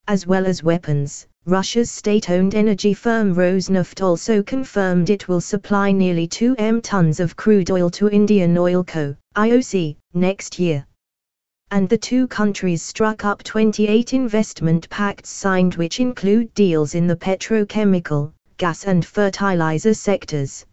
As 0.06 0.26
well 0.26 0.44
as 0.44 0.62
weapons, 0.62 1.26
Russia's 1.46 1.90
state-owned 1.90 2.54
energy 2.54 2.92
firm 2.92 3.34
Rosneft 3.34 4.02
also 4.02 4.42
confirmed 4.42 5.08
it 5.08 5.28
will 5.28 5.40
supply 5.40 5.92
nearly 5.92 6.26
2 6.26 6.56
m 6.58 6.82
tons 6.82 7.20
of 7.20 7.36
crude 7.36 7.70
oil 7.70 7.88
to 7.90 8.10
Indian 8.10 8.58
Oil 8.58 8.84
Co., 8.84 9.16
IOC, 9.34 9.96
next 10.12 10.58
year 10.58 10.86
and 11.70 11.88
the 11.88 11.98
two 11.98 12.26
countries 12.26 12.82
struck 12.82 13.24
up 13.24 13.42
28 13.42 14.14
investment 14.14 14.88
pacts 14.88 15.28
signed 15.28 15.74
which 15.74 16.00
include 16.00 16.52
deals 16.54 16.94
in 16.94 17.06
the 17.06 17.16
petrochemical, 17.16 18.32
gas 18.56 18.84
and 18.84 19.04
fertilizer 19.04 19.92
sectors. 19.92 20.64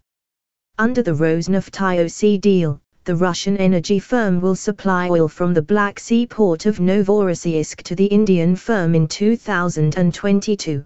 Under 0.78 1.02
the 1.02 1.12
Rosneft 1.12 1.72
IOC 1.72 2.40
deal, 2.40 2.82
the 3.06 3.16
Russian 3.16 3.56
energy 3.58 4.00
firm 4.00 4.42
will 4.42 4.56
supply 4.56 5.08
oil 5.10 5.28
from 5.28 5.54
the 5.54 5.62
Black 5.62 6.00
Sea 6.00 6.26
port 6.26 6.66
of 6.66 6.80
Novorossiysk 6.80 7.84
to 7.84 7.96
the 7.96 8.08
Indian 8.08 8.56
firm 8.56 8.96
in 8.96 9.08
2022. 9.08 10.84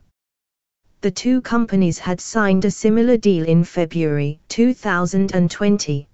The 0.99 1.11
two 1.11 1.41
companies 1.41 1.97
had 1.97 2.19
signed 2.19 2.65
a 2.65 2.71
similar 2.71 3.15
deal 3.15 3.45
in 3.45 3.63
February 3.63 4.41
2020. 4.49 6.09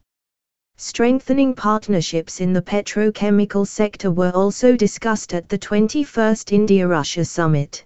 Strengthening 0.77 1.55
partnerships 1.55 2.39
in 2.39 2.53
the 2.53 2.61
petrochemical 2.61 3.65
sector 3.65 4.11
were 4.11 4.31
also 4.31 4.75
discussed 4.75 5.33
at 5.33 5.49
the 5.49 5.57
21st 5.57 6.51
India 6.51 6.87
Russia 6.87 7.25
Summit. 7.25 7.83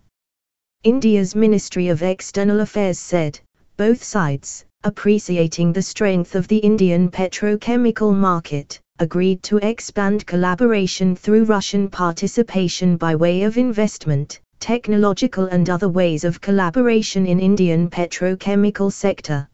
India's 0.83 1.35
Ministry 1.35 1.87
of 1.87 2.03
External 2.03 2.59
Affairs 2.59 2.99
said, 2.99 3.39
both 3.77 4.03
sides, 4.03 4.65
appreciating 4.83 5.73
the 5.73 5.81
strength 5.81 6.35
of 6.35 6.47
the 6.47 6.57
Indian 6.57 7.11
petrochemical 7.11 8.15
market, 8.15 8.79
agreed 8.99 9.43
to 9.43 9.57
expand 9.57 10.25
collaboration 10.25 11.15
through 11.15 11.43
Russian 11.43 11.89
participation 11.89 12.95
by 12.95 13.15
way 13.15 13.43
of 13.43 13.57
investment, 13.57 14.39
technological 14.59 15.45
and 15.47 15.69
other 15.69 15.89
ways 15.89 16.23
of 16.23 16.39
collaboration 16.39 17.25
in 17.25 17.39
Indian 17.39 17.89
petrochemical 17.89 18.91
sector. 18.91 19.49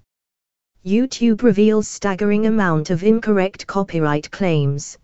YouTube 0.86 1.42
reveals 1.42 1.88
staggering 1.88 2.46
amount 2.46 2.92
of 2.92 3.04
incorrect 3.04 3.66
copyright 3.66 4.30
claims. 4.30 4.98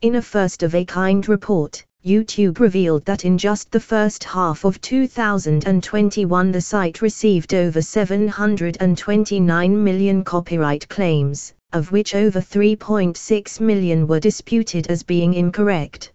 In 0.00 0.14
a 0.14 0.22
first-of-a-kind 0.22 1.28
report, 1.28 1.84
YouTube 2.04 2.58
revealed 2.58 3.06
that 3.06 3.24
in 3.24 3.38
just 3.38 3.70
the 3.70 3.80
first 3.80 4.24
half 4.24 4.66
of 4.66 4.78
2021 4.82 6.52
the 6.52 6.60
site 6.60 7.00
received 7.00 7.54
over 7.54 7.80
729 7.80 9.84
million 9.84 10.22
copyright 10.22 10.86
claims, 10.90 11.54
of 11.72 11.92
which 11.92 12.14
over 12.14 12.40
3.6 12.40 13.58
million 13.58 14.06
were 14.06 14.20
disputed 14.20 14.88
as 14.88 15.02
being 15.02 15.32
incorrect. 15.32 16.12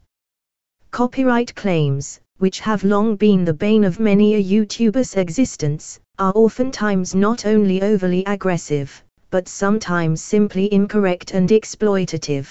Copyright 0.91 1.55
claims, 1.55 2.19
which 2.38 2.60
have 2.60 2.84
long 2.84 3.15
been 3.15 3.43
the 3.43 3.53
bane 3.53 3.84
of 3.84 4.00
many 4.00 4.36
a 4.36 4.43
YouTuber's 4.43 5.15
existence, 5.15 6.00
are 6.19 6.34
oftentimes 6.36 7.15
not 7.15 7.48
only 7.48 7.81
overly 7.81 8.24
aggressive, 8.25 9.03
but 9.31 9.48
sometimes 9.48 10.22
simply 10.22 10.72
incorrect 10.72 11.34
and 11.34 11.50
exploitative. 11.50 12.46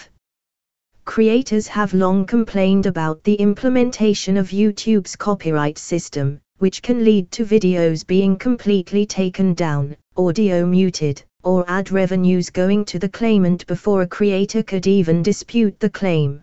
Creators 1.09 1.67
have 1.67 1.95
long 1.95 2.27
complained 2.27 2.85
about 2.85 3.25
the 3.25 3.33
implementation 3.37 4.37
of 4.37 4.51
YouTube's 4.51 5.17
copyright 5.17 5.79
system, 5.79 6.39
which 6.59 6.83
can 6.83 7.03
lead 7.03 7.31
to 7.31 7.47
videos 7.47 8.07
being 8.07 8.37
completely 8.37 9.07
taken 9.07 9.55
down, 9.55 9.97
audio 10.19 10.67
muted, 10.67 11.25
or 11.43 11.65
ad 11.67 11.91
revenues 11.91 12.51
going 12.51 12.85
to 12.85 12.99
the 12.99 13.09
claimant 13.09 13.67
before 13.67 14.03
a 14.03 14.07
creator 14.07 14.63
could 14.63 14.87
even 14.87 15.23
dispute 15.23 15.81
the 15.81 15.89
claim. 15.89 16.43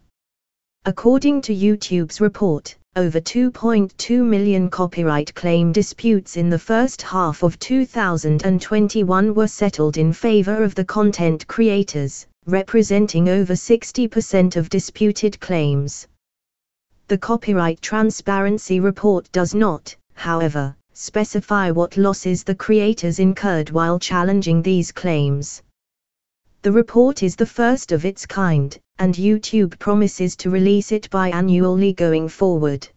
According 0.86 1.43
to 1.43 1.53
YouTube's 1.53 2.19
report, 2.19 2.75
over 2.95 3.19
2.2 3.19 4.25
million 4.25 4.72
copyright 4.72 5.31
claim 5.36 5.74
disputes 5.74 6.38
in 6.38 6.50
the 6.50 6.57
first 6.57 7.03
half 7.03 7.43
of 7.43 7.60
2021 7.60 9.36
were 9.36 9.48
settled 9.48 9.98
in 9.98 10.12
favor 10.12 10.63
of 10.63 10.74
the 10.74 10.86
content 10.86 11.45
creators, 11.48 12.25
representing 12.45 13.29
over 13.29 13.53
60% 13.53 14.55
of 14.55 14.69
disputed 14.69 15.39
claims. 15.39 16.07
The 17.07 17.17
Copyright 17.17 17.81
Transparency 17.81 18.79
Report 18.79 19.31
does 19.31 19.53
not, 19.53 19.95
however, 20.13 20.75
specify 20.93 21.71
what 21.71 21.97
losses 21.97 22.43
the 22.43 22.55
creators 22.55 23.19
incurred 23.19 23.69
while 23.69 23.99
challenging 23.99 24.61
these 24.61 24.91
claims. 24.91 25.61
The 26.61 26.71
report 26.71 27.21
is 27.21 27.35
the 27.35 27.45
first 27.45 27.91
of 27.91 28.05
its 28.05 28.25
kind, 28.25 28.77
and 28.97 29.13
YouTube 29.13 29.77
promises 29.77 30.35
to 30.37 30.49
release 30.49 30.91
it 30.91 31.09
biannually 31.09 31.95
going 31.95 32.27
forward. 32.29 32.87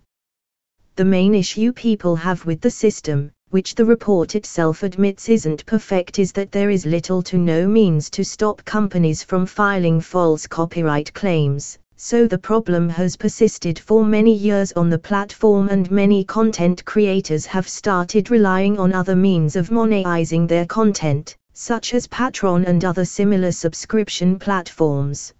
The 0.96 1.04
main 1.04 1.34
issue 1.34 1.72
people 1.72 2.16
have 2.16 2.46
with 2.46 2.60
the 2.60 2.70
system, 2.70 3.32
which 3.50 3.74
the 3.74 3.84
report 3.84 4.34
itself 4.34 4.82
admits 4.82 5.28
isn't 5.28 5.64
perfect, 5.66 6.18
is 6.18 6.32
that 6.32 6.52
there 6.52 6.70
is 6.70 6.84
little 6.84 7.22
to 7.22 7.38
no 7.38 7.66
means 7.66 8.10
to 8.10 8.24
stop 8.24 8.64
companies 8.64 9.22
from 9.22 9.46
filing 9.46 10.00
false 10.00 10.46
copyright 10.46 11.12
claims. 11.14 11.78
So 11.96 12.28
the 12.28 12.38
problem 12.38 12.88
has 12.90 13.16
persisted 13.16 13.78
for 13.78 14.04
many 14.04 14.32
years 14.32 14.72
on 14.72 14.88
the 14.88 14.98
platform, 14.98 15.68
and 15.68 15.90
many 15.90 16.22
content 16.22 16.84
creators 16.84 17.44
have 17.46 17.68
started 17.68 18.30
relying 18.30 18.78
on 18.78 18.92
other 18.92 19.16
means 19.16 19.56
of 19.56 19.70
monetizing 19.70 20.46
their 20.46 20.66
content, 20.66 21.36
such 21.54 21.94
as 21.94 22.06
Patreon 22.06 22.66
and 22.68 22.84
other 22.84 23.04
similar 23.04 23.50
subscription 23.50 24.38
platforms. 24.38 25.32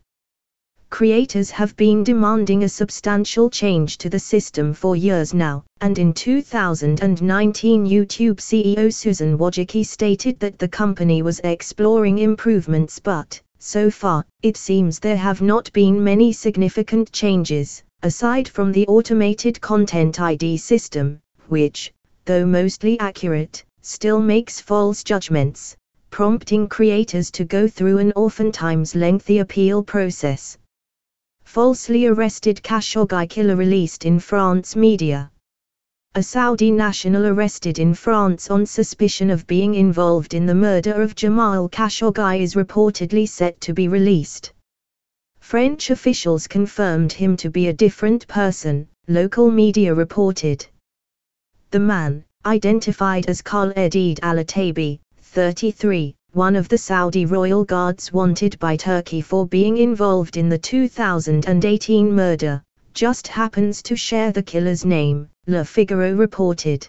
Creators 0.90 1.51
have 1.51 1.77
been 1.77 2.03
demanding 2.03 2.64
a 2.64 2.68
substantial 2.68 3.48
change 3.48 3.98
to 3.98 4.09
the 4.11 4.18
system 4.18 4.72
for 4.72 4.96
years 4.96 5.33
now, 5.33 5.62
and 5.81 5.96
in 5.96 6.12
2019 6.12 7.87
YouTube 7.87 8.38
CEO 8.38 8.92
Susan 8.92 9.38
Wojcicki 9.38 9.87
stated 9.87 10.40
that 10.40 10.59
the 10.59 10.66
company 10.66 11.22
was 11.22 11.40
exploring 11.44 12.18
improvements 12.18 12.98
but, 12.98 13.40
so 13.61 13.90
far, 13.90 14.24
it 14.42 14.57
seems 14.57 14.98
there 14.98 15.16
have 15.16 15.40
not 15.40 15.72
been 15.72 16.03
many 16.03 16.33
significant 16.33 17.12
changes, 17.12 17.85
aside 18.03 18.48
from 18.48 18.72
the 18.72 18.87
automated 18.88 19.61
content 19.61 20.20
ID 20.20 20.57
system, 20.57 21.20
which, 21.46 21.92
though 22.24 22.46
mostly 22.46 22.98
accurate, 22.98 23.62
still 23.83 24.20
makes 24.20 24.61
false 24.61 25.05
judgments, 25.05 25.77
prompting 26.11 26.66
creators 26.66 27.31
to 27.31 27.44
go 27.44 27.68
through 27.68 27.98
an 27.98 28.12
oftentimes 28.16 28.96
lengthy 28.96 29.38
appeal 29.38 29.83
process. 29.83 30.59
Falsely 31.48 32.04
arrested 32.04 32.62
Khashoggi 32.62 33.26
killer 33.26 33.56
released 33.56 34.04
in 34.04 34.20
France 34.20 34.76
media. 34.76 35.30
A 36.14 36.22
Saudi 36.22 36.70
national 36.70 37.24
arrested 37.24 37.78
in 37.78 37.94
France 37.94 38.50
on 38.50 38.66
suspicion 38.66 39.30
of 39.30 39.46
being 39.46 39.74
involved 39.74 40.34
in 40.34 40.44
the 40.44 40.54
murder 40.54 41.00
of 41.00 41.14
Jamal 41.14 41.66
Khashoggi 41.70 42.42
is 42.42 42.54
reportedly 42.54 43.26
set 43.26 43.58
to 43.62 43.72
be 43.72 43.88
released. 43.88 44.52
French 45.40 45.88
officials 45.88 46.46
confirmed 46.46 47.14
him 47.14 47.34
to 47.38 47.48
be 47.48 47.68
a 47.68 47.72
different 47.72 48.28
person, 48.28 48.87
local 49.08 49.50
media 49.50 49.94
reported. 49.94 50.66
The 51.70 51.80
man, 51.80 52.26
identified 52.44 53.24
as 53.24 53.40
Khaled 53.40 53.96
Eid 53.96 54.20
al-Atabi, 54.22 55.00
33, 55.16 56.14
one 56.38 56.55
of 56.55 56.68
the 56.68 56.79
Saudi 56.79 57.27
royal 57.27 57.64
guards 57.64 58.12
wanted 58.12 58.57
by 58.61 58.77
Turkey 58.77 59.20
for 59.20 59.44
being 59.44 59.77
involved 59.77 60.37
in 60.37 60.48
the 60.48 60.57
2018 60.57 62.12
murder, 62.14 62.62
just 62.94 63.27
happens 63.27 63.83
to 63.83 63.96
share 63.96 64.31
the 64.31 64.40
killer's 64.44 64.85
name, 64.85 65.29
Le 65.48 65.64
Figaro 65.64 66.14
reported. 66.14 66.87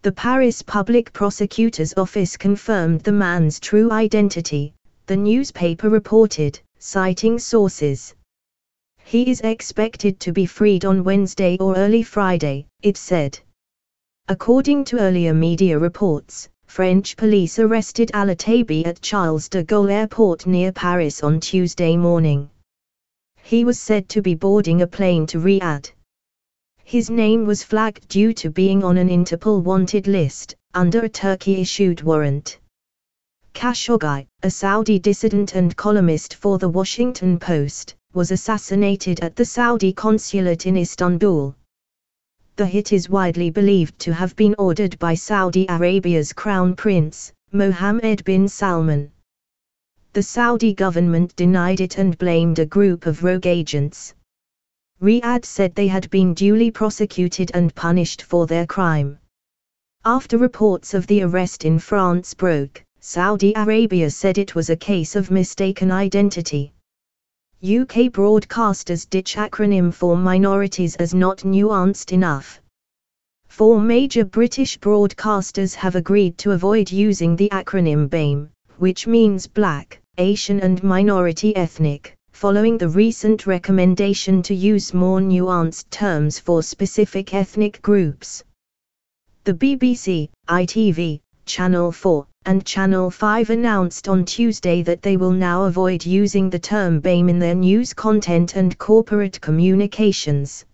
The 0.00 0.12
Paris 0.12 0.62
Public 0.62 1.12
Prosecutor's 1.12 1.92
Office 1.98 2.38
confirmed 2.38 3.02
the 3.02 3.12
man's 3.12 3.60
true 3.60 3.92
identity, 3.92 4.72
the 5.04 5.16
newspaper 5.18 5.90
reported, 5.90 6.58
citing 6.78 7.38
sources. 7.38 8.14
He 9.04 9.30
is 9.30 9.42
expected 9.42 10.20
to 10.20 10.32
be 10.32 10.46
freed 10.46 10.86
on 10.86 11.04
Wednesday 11.04 11.58
or 11.60 11.76
early 11.76 12.02
Friday, 12.02 12.66
it 12.80 12.96
said. 12.96 13.38
According 14.26 14.86
to 14.86 14.98
earlier 14.98 15.34
media 15.34 15.78
reports, 15.78 16.48
French 16.68 17.16
police 17.16 17.58
arrested 17.58 18.10
Al-Atabi 18.14 18.86
at 18.86 19.00
Charles 19.00 19.48
de 19.48 19.64
Gaulle 19.64 19.90
Airport 19.90 20.46
near 20.46 20.70
Paris 20.70 21.24
on 21.24 21.40
Tuesday 21.40 21.96
morning. 21.96 22.48
He 23.42 23.64
was 23.64 23.80
said 23.80 24.08
to 24.10 24.22
be 24.22 24.34
boarding 24.34 24.82
a 24.82 24.86
plane 24.86 25.26
to 25.26 25.38
Riyadh. 25.38 25.90
His 26.84 27.10
name 27.10 27.46
was 27.46 27.64
flagged 27.64 28.06
due 28.08 28.32
to 28.34 28.50
being 28.50 28.84
on 28.84 28.96
an 28.96 29.08
Interpol 29.08 29.62
wanted 29.62 30.06
list, 30.06 30.54
under 30.74 31.00
a 31.00 31.08
Turkey-issued 31.08 32.02
warrant. 32.02 32.60
Khashoggi, 33.54 34.26
a 34.42 34.50
Saudi 34.50 35.00
dissident 35.00 35.54
and 35.54 35.74
columnist 35.76 36.34
for 36.34 36.58
The 36.58 36.68
Washington 36.68 37.38
Post, 37.38 37.96
was 38.14 38.30
assassinated 38.30 39.20
at 39.20 39.34
the 39.34 39.44
Saudi 39.44 39.92
consulate 39.92 40.66
in 40.66 40.76
Istanbul. 40.76 41.56
The 42.58 42.66
hit 42.66 42.92
is 42.92 43.08
widely 43.08 43.48
believed 43.50 43.98
to 44.00 44.12
have 44.12 44.36
been 44.36 44.54
ordered 44.58 44.98
by 44.98 45.14
Saudi 45.14 45.64
Arabia's 45.68 46.32
Crown 46.32 46.76
Prince, 46.76 47.32
Mohammed 47.52 48.24
bin 48.24 48.48
Salman 48.48 49.12
the 50.12 50.22
Saudi 50.24 50.74
government 50.74 51.36
denied 51.36 51.80
it 51.80 51.98
and 51.98 52.18
blamed 52.18 52.58
a 52.58 52.66
group 52.66 53.06
of 53.06 53.22
rogue 53.22 53.46
agents. 53.46 54.14
Riyadh 55.00 55.44
said 55.44 55.76
they 55.76 55.86
had 55.86 56.10
been 56.10 56.34
duly 56.34 56.72
prosecuted 56.72 57.52
and 57.54 57.72
punished 57.72 58.22
for 58.22 58.44
their 58.48 58.66
crime. 58.66 59.20
After 60.04 60.36
reports 60.36 60.94
of 60.94 61.06
the 61.06 61.22
arrest 61.22 61.64
in 61.64 61.78
France 61.78 62.34
broke, 62.34 62.82
Saudi 62.98 63.52
Arabia 63.54 64.10
said 64.10 64.38
it 64.38 64.56
was 64.56 64.70
a 64.70 64.76
case 64.76 65.14
of 65.14 65.30
mistaken 65.30 65.92
identity. 65.92 66.72
UK 67.60 68.12
broadcasters 68.12 69.10
ditch 69.10 69.34
acronym 69.34 69.92
for 69.92 70.16
minorities 70.16 70.94
as 70.94 71.12
not 71.12 71.38
nuanced 71.38 72.12
enough. 72.12 72.60
Four 73.48 73.80
major 73.80 74.24
British 74.24 74.78
broadcasters 74.78 75.74
have 75.74 75.96
agreed 75.96 76.38
to 76.38 76.52
avoid 76.52 76.92
using 76.92 77.34
the 77.34 77.48
acronym 77.48 78.08
BAME, 78.08 78.50
which 78.76 79.08
means 79.08 79.48
Black, 79.48 80.00
Asian 80.18 80.60
and 80.60 80.84
minority 80.84 81.56
ethnic, 81.56 82.14
following 82.30 82.78
the 82.78 82.88
recent 82.88 83.44
recommendation 83.44 84.40
to 84.42 84.54
use 84.54 84.94
more 84.94 85.18
nuanced 85.18 85.90
terms 85.90 86.38
for 86.38 86.62
specific 86.62 87.34
ethnic 87.34 87.82
groups. 87.82 88.44
The 89.42 89.54
BBC, 89.54 90.28
ITV, 90.48 91.20
Channel 91.44 91.90
4, 91.90 92.24
and 92.48 92.64
Channel 92.64 93.10
5 93.10 93.50
announced 93.50 94.08
on 94.08 94.24
Tuesday 94.24 94.82
that 94.82 95.02
they 95.02 95.18
will 95.18 95.32
now 95.32 95.64
avoid 95.64 96.06
using 96.06 96.48
the 96.48 96.58
term 96.58 96.98
BAME 96.98 97.28
in 97.28 97.38
their 97.38 97.54
news 97.54 97.92
content 97.92 98.56
and 98.56 98.78
corporate 98.78 99.38
communications. 99.42 100.64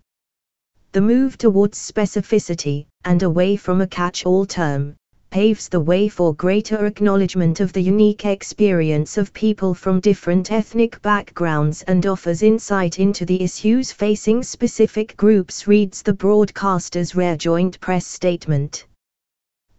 The 0.93 1.01
move 1.01 1.37
towards 1.37 1.77
specificity, 1.77 2.85
and 3.03 3.23
away 3.23 3.57
from 3.57 3.81
a 3.81 3.87
catch 3.87 4.25
all 4.25 4.45
term, 4.45 4.95
paves 5.31 5.67
the 5.67 5.81
way 5.81 6.07
for 6.07 6.33
greater 6.33 6.85
acknowledgement 6.85 7.59
of 7.59 7.73
the 7.73 7.83
unique 7.83 8.23
experience 8.23 9.17
of 9.17 9.33
people 9.33 9.73
from 9.73 9.99
different 9.99 10.53
ethnic 10.53 11.01
backgrounds 11.01 11.81
and 11.81 12.05
offers 12.05 12.41
insight 12.41 12.99
into 12.99 13.25
the 13.25 13.41
issues 13.41 13.91
facing 13.91 14.43
specific 14.43 15.17
groups, 15.17 15.67
reads 15.67 16.01
the 16.01 16.13
broadcaster's 16.13 17.15
rare 17.15 17.35
joint 17.35 17.77
press 17.81 18.07
statement. 18.07 18.87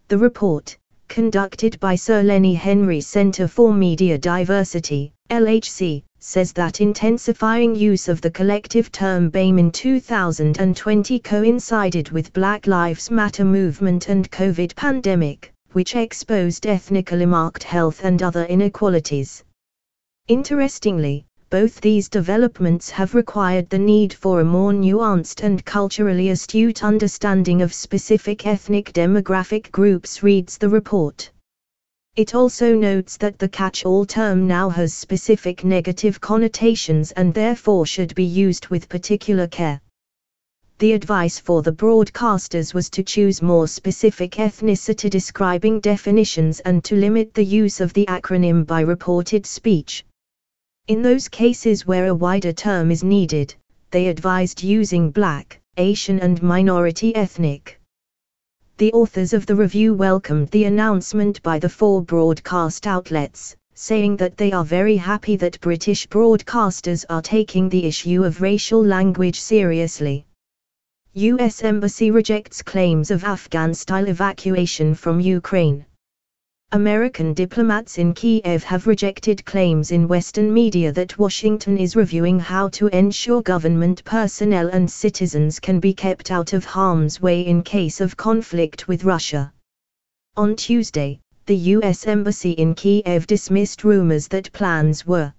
The 0.09 0.19
report, 0.19 0.77
conducted 1.07 1.79
by 1.79 1.95
Sir 1.95 2.21
Lenny 2.21 2.53
Henry 2.53 3.01
Centre 3.01 3.47
for 3.47 3.73
Media 3.73 4.17
Diversity, 4.17 5.13
LHC, 5.29 6.03
says 6.19 6.53
that 6.53 6.81
intensifying 6.81 7.75
use 7.75 8.07
of 8.07 8.21
the 8.21 8.31
collective 8.31 8.91
term 8.91 9.29
BAME 9.29 9.59
in 9.59 9.71
2020 9.71 11.19
coincided 11.19 12.09
with 12.09 12.33
Black 12.33 12.67
Lives 12.67 13.11
Matter 13.11 13.45
movement 13.45 14.09
and 14.09 14.31
COVID 14.31 14.75
pandemic, 14.75 15.53
which 15.73 15.95
exposed 15.95 16.65
ethnically 16.65 17.25
marked 17.25 17.63
health 17.63 18.03
and 18.03 18.23
other 18.23 18.45
inequalities. 18.45 19.43
Interestingly, 20.27 21.25
both 21.49 21.79
these 21.79 22.09
developments 22.09 22.89
have 22.89 23.15
required 23.15 23.69
the 23.69 23.79
need 23.79 24.13
for 24.13 24.41
a 24.41 24.43
more 24.43 24.73
nuanced 24.73 25.41
and 25.43 25.63
culturally 25.63 26.29
astute 26.29 26.83
understanding 26.83 27.61
of 27.61 27.73
specific 27.73 28.45
ethnic 28.45 28.91
demographic 28.91 29.71
groups, 29.71 30.21
reads 30.21 30.57
the 30.57 30.67
report. 30.67 31.31
It 32.17 32.35
also 32.35 32.75
notes 32.75 33.15
that 33.17 33.39
the 33.39 33.47
catch 33.47 33.85
all 33.85 34.03
term 34.03 34.47
now 34.47 34.69
has 34.69 34.93
specific 34.93 35.63
negative 35.63 36.19
connotations 36.19 37.11
and 37.11 37.33
therefore 37.33 37.85
should 37.85 38.13
be 38.15 38.25
used 38.25 38.67
with 38.67 38.89
particular 38.89 39.47
care. 39.47 39.79
The 40.79 40.93
advice 40.93 41.39
for 41.39 41.61
the 41.61 41.71
broadcasters 41.71 42.73
was 42.73 42.89
to 42.89 43.03
choose 43.03 43.41
more 43.41 43.67
specific 43.67 44.31
ethnicity 44.31 45.09
describing 45.09 45.79
definitions 45.79 46.59
and 46.59 46.83
to 46.83 46.95
limit 46.95 47.33
the 47.33 47.45
use 47.45 47.79
of 47.79 47.93
the 47.93 48.05
acronym 48.07 48.65
by 48.65 48.81
reported 48.81 49.45
speech. 49.45 50.03
In 50.87 51.01
those 51.01 51.27
cases 51.27 51.85
where 51.85 52.05
a 52.05 52.15
wider 52.15 52.53
term 52.53 52.91
is 52.91 53.03
needed, 53.03 53.53
they 53.91 54.07
advised 54.07 54.63
using 54.63 55.11
Black, 55.11 55.59
Asian 55.75 56.17
and 56.21 56.41
minority 56.41 57.13
ethnic. 57.13 57.77
The 58.77 58.93
authors 58.93 59.33
of 59.33 59.45
the 59.45 59.55
review 59.55 59.93
welcomed 59.93 60.47
the 60.51 60.63
announcement 60.63 61.43
by 61.43 61.59
the 61.59 61.67
four 61.67 62.01
broadcast 62.01 62.87
outlets, 62.87 63.53
saying 63.73 64.15
that 64.17 64.37
they 64.37 64.53
are 64.53 64.63
very 64.63 64.95
happy 64.95 65.35
that 65.35 65.59
British 65.59 66.07
broadcasters 66.07 67.03
are 67.09 67.21
taking 67.21 67.67
the 67.67 67.85
issue 67.85 68.23
of 68.23 68.41
racial 68.41 68.81
language 68.81 69.41
seriously. 69.41 70.25
U.S. 71.15 71.63
Embassy 71.63 72.11
rejects 72.11 72.61
claims 72.61 73.11
of 73.11 73.25
Afghan-style 73.25 74.07
evacuation 74.07 74.95
from 74.95 75.19
Ukraine. 75.19 75.85
American 76.73 77.33
diplomats 77.33 77.97
in 77.97 78.13
Kiev 78.13 78.61
have 78.61 78.87
rejected 78.87 79.45
claims 79.45 79.91
in 79.91 80.05
Western 80.05 80.53
media 80.53 80.91
that 80.91 81.17
Washington 81.17 81.77
is 81.77 81.95
reviewing 81.95 82.41
how 82.41 82.67
to 82.67 82.87
ensure 82.87 83.41
government 83.41 84.03
personnel 84.03 84.67
and 84.67 84.91
citizens 84.91 85.61
can 85.61 85.79
be 85.79 85.93
kept 85.93 86.29
out 86.29 86.51
of 86.51 86.65
harm's 86.65 87.21
way 87.21 87.45
in 87.45 87.63
case 87.63 88.01
of 88.01 88.17
conflict 88.17 88.85
with 88.85 89.05
Russia. 89.05 89.53
On 90.35 90.57
Tuesday, 90.57 91.21
the 91.45 91.55
U.S. 91.55 92.05
Embassy 92.05 92.51
in 92.51 92.75
Kiev 92.75 93.25
dismissed 93.27 93.85
rumors 93.85 94.27
that 94.27 94.51
plans 94.51 95.07
were 95.07 95.31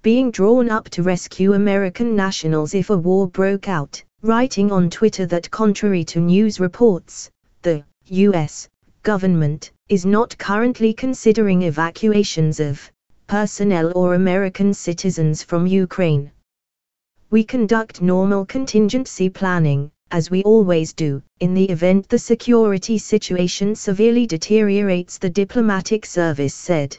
being 0.00 0.30
drawn 0.30 0.70
up 0.70 0.88
to 0.88 1.02
rescue 1.02 1.52
American 1.52 2.16
nationals 2.16 2.72
if 2.72 2.88
a 2.88 2.96
war 2.96 3.28
broke 3.28 3.68
out, 3.68 4.02
writing 4.22 4.72
on 4.72 4.88
Twitter 4.88 5.26
that 5.26 5.50
contrary 5.50 6.02
to 6.04 6.18
news 6.18 6.58
reports, 6.58 7.28
the 7.60 7.84
U.S. 8.06 8.69
government 9.02 9.72
is 9.88 10.04
not 10.04 10.36
currently 10.36 10.92
considering 10.92 11.62
evacuations 11.62 12.60
of 12.60 12.92
personnel 13.26 13.92
or 13.96 14.14
American 14.14 14.74
citizens 14.74 15.42
from 15.42 15.66
Ukraine. 15.66 16.30
We 17.30 17.42
conduct 17.44 18.02
normal 18.02 18.44
contingency 18.44 19.30
planning, 19.30 19.90
as 20.10 20.30
we 20.30 20.42
always 20.42 20.92
do, 20.92 21.22
in 21.38 21.54
the 21.54 21.70
event 21.70 22.08
the 22.08 22.18
security 22.18 22.98
situation 22.98 23.74
severely 23.74 24.26
deteriorates, 24.26 25.16
the 25.16 25.30
diplomatic 25.30 26.04
service 26.04 26.54
said. 26.54 26.98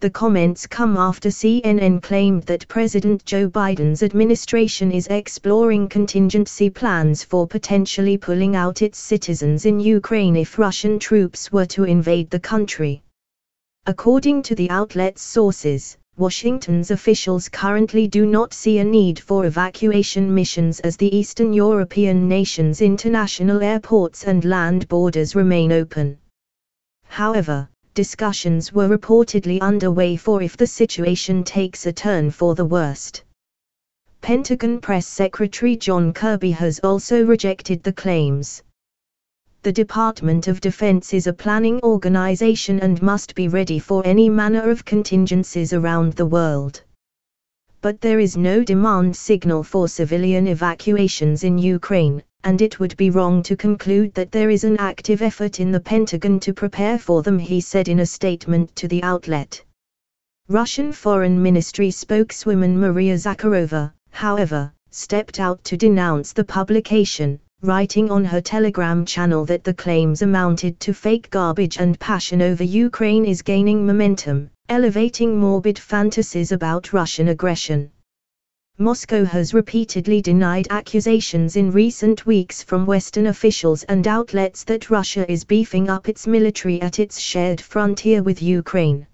The 0.00 0.10
comments 0.10 0.64
come 0.64 0.96
after 0.96 1.28
CNN 1.28 2.00
claimed 2.00 2.44
that 2.44 2.68
President 2.68 3.24
Joe 3.24 3.50
Biden's 3.50 4.04
administration 4.04 4.92
is 4.92 5.08
exploring 5.08 5.88
contingency 5.88 6.70
plans 6.70 7.24
for 7.24 7.48
potentially 7.48 8.16
pulling 8.16 8.54
out 8.54 8.80
its 8.80 8.96
citizens 8.96 9.66
in 9.66 9.80
Ukraine 9.80 10.36
if 10.36 10.56
Russian 10.56 11.00
troops 11.00 11.50
were 11.50 11.66
to 11.66 11.82
invade 11.82 12.30
the 12.30 12.38
country. 12.38 13.02
According 13.86 14.42
to 14.42 14.54
the 14.54 14.70
outlet's 14.70 15.22
sources, 15.22 15.98
Washington's 16.16 16.92
officials 16.92 17.48
currently 17.48 18.06
do 18.06 18.24
not 18.24 18.54
see 18.54 18.78
a 18.78 18.84
need 18.84 19.18
for 19.18 19.46
evacuation 19.46 20.32
missions 20.32 20.78
as 20.78 20.96
the 20.96 21.12
Eastern 21.16 21.52
European 21.52 22.28
nations' 22.28 22.82
international 22.82 23.64
airports 23.64 24.22
and 24.22 24.44
land 24.44 24.86
borders 24.86 25.34
remain 25.34 25.72
open. 25.72 26.18
However, 27.08 27.68
discussions 27.98 28.72
were 28.72 28.88
reportedly 28.88 29.60
underway 29.60 30.14
for 30.14 30.40
if 30.40 30.56
the 30.56 30.64
situation 30.64 31.42
takes 31.42 31.84
a 31.84 31.92
turn 31.92 32.30
for 32.30 32.54
the 32.54 32.64
worst. 32.64 33.24
Pentagon 34.20 34.80
Press 34.80 35.04
Secretary 35.04 35.74
John 35.74 36.12
Kirby 36.12 36.52
has 36.52 36.78
also 36.84 37.24
rejected 37.24 37.82
the 37.82 37.92
claims. 37.92 38.62
The 39.64 39.72
Department 39.72 40.46
of 40.46 40.60
Defense 40.60 41.12
is 41.12 41.26
a 41.26 41.32
planning 41.32 41.80
organization 41.82 42.78
and 42.78 43.02
must 43.02 43.34
be 43.34 43.48
ready 43.48 43.80
for 43.80 44.06
any 44.06 44.30
manner 44.30 44.70
of 44.70 44.84
contingencies 44.84 45.72
around 45.72 46.12
the 46.12 46.26
world. 46.36 46.84
But 47.80 48.00
there 48.00 48.20
is 48.20 48.36
no 48.36 48.62
demand 48.62 49.16
signal 49.16 49.64
for 49.64 49.88
civilian 49.88 50.46
evacuations 50.46 51.42
in 51.42 51.58
Ukraine, 51.58 52.22
and 52.44 52.62
it 52.62 52.78
would 52.78 52.96
be 52.96 53.10
wrong 53.10 53.42
to 53.42 53.56
conclude 53.56 54.14
that 54.14 54.32
there 54.32 54.50
is 54.50 54.64
an 54.64 54.76
active 54.78 55.22
effort 55.22 55.60
in 55.60 55.72
the 55.72 55.80
Pentagon 55.80 56.38
to 56.40 56.54
prepare 56.54 56.98
for 56.98 57.22
them, 57.22 57.38
he 57.38 57.60
said 57.60 57.88
in 57.88 58.00
a 58.00 58.06
statement 58.06 58.74
to 58.76 58.88
the 58.88 59.02
outlet. 59.02 59.62
Russian 60.48 60.92
Foreign 60.92 61.42
Ministry 61.42 61.90
spokeswoman 61.90 62.80
Maria 62.80 63.16
Zakharova, 63.16 63.92
however, 64.10 64.72
stepped 64.90 65.40
out 65.40 65.62
to 65.64 65.76
denounce 65.76 66.32
the 66.32 66.44
publication, 66.44 67.38
writing 67.62 68.10
on 68.10 68.24
her 68.24 68.40
Telegram 68.40 69.04
channel 69.04 69.44
that 69.44 69.64
the 69.64 69.74
claims 69.74 70.22
amounted 70.22 70.78
to 70.80 70.94
fake 70.94 71.28
garbage 71.30 71.78
and 71.78 71.98
passion 71.98 72.40
over 72.40 72.64
Ukraine 72.64 73.24
is 73.24 73.42
gaining 73.42 73.84
momentum, 73.84 74.48
elevating 74.68 75.36
morbid 75.36 75.78
fantasies 75.78 76.52
about 76.52 76.92
Russian 76.92 77.28
aggression. 77.28 77.90
Moscow 78.80 79.24
has 79.24 79.54
repeatedly 79.54 80.22
denied 80.22 80.68
accusations 80.70 81.56
in 81.56 81.72
recent 81.72 82.26
weeks 82.26 82.62
from 82.62 82.86
Western 82.86 83.26
officials 83.26 83.82
and 83.82 84.06
outlets 84.06 84.62
that 84.62 84.88
Russia 84.88 85.28
is 85.28 85.42
beefing 85.42 85.90
up 85.90 86.08
its 86.08 86.28
military 86.28 86.80
at 86.80 87.00
its 87.00 87.18
shared 87.18 87.60
frontier 87.60 88.22
with 88.22 88.40
Ukraine. 88.40 89.04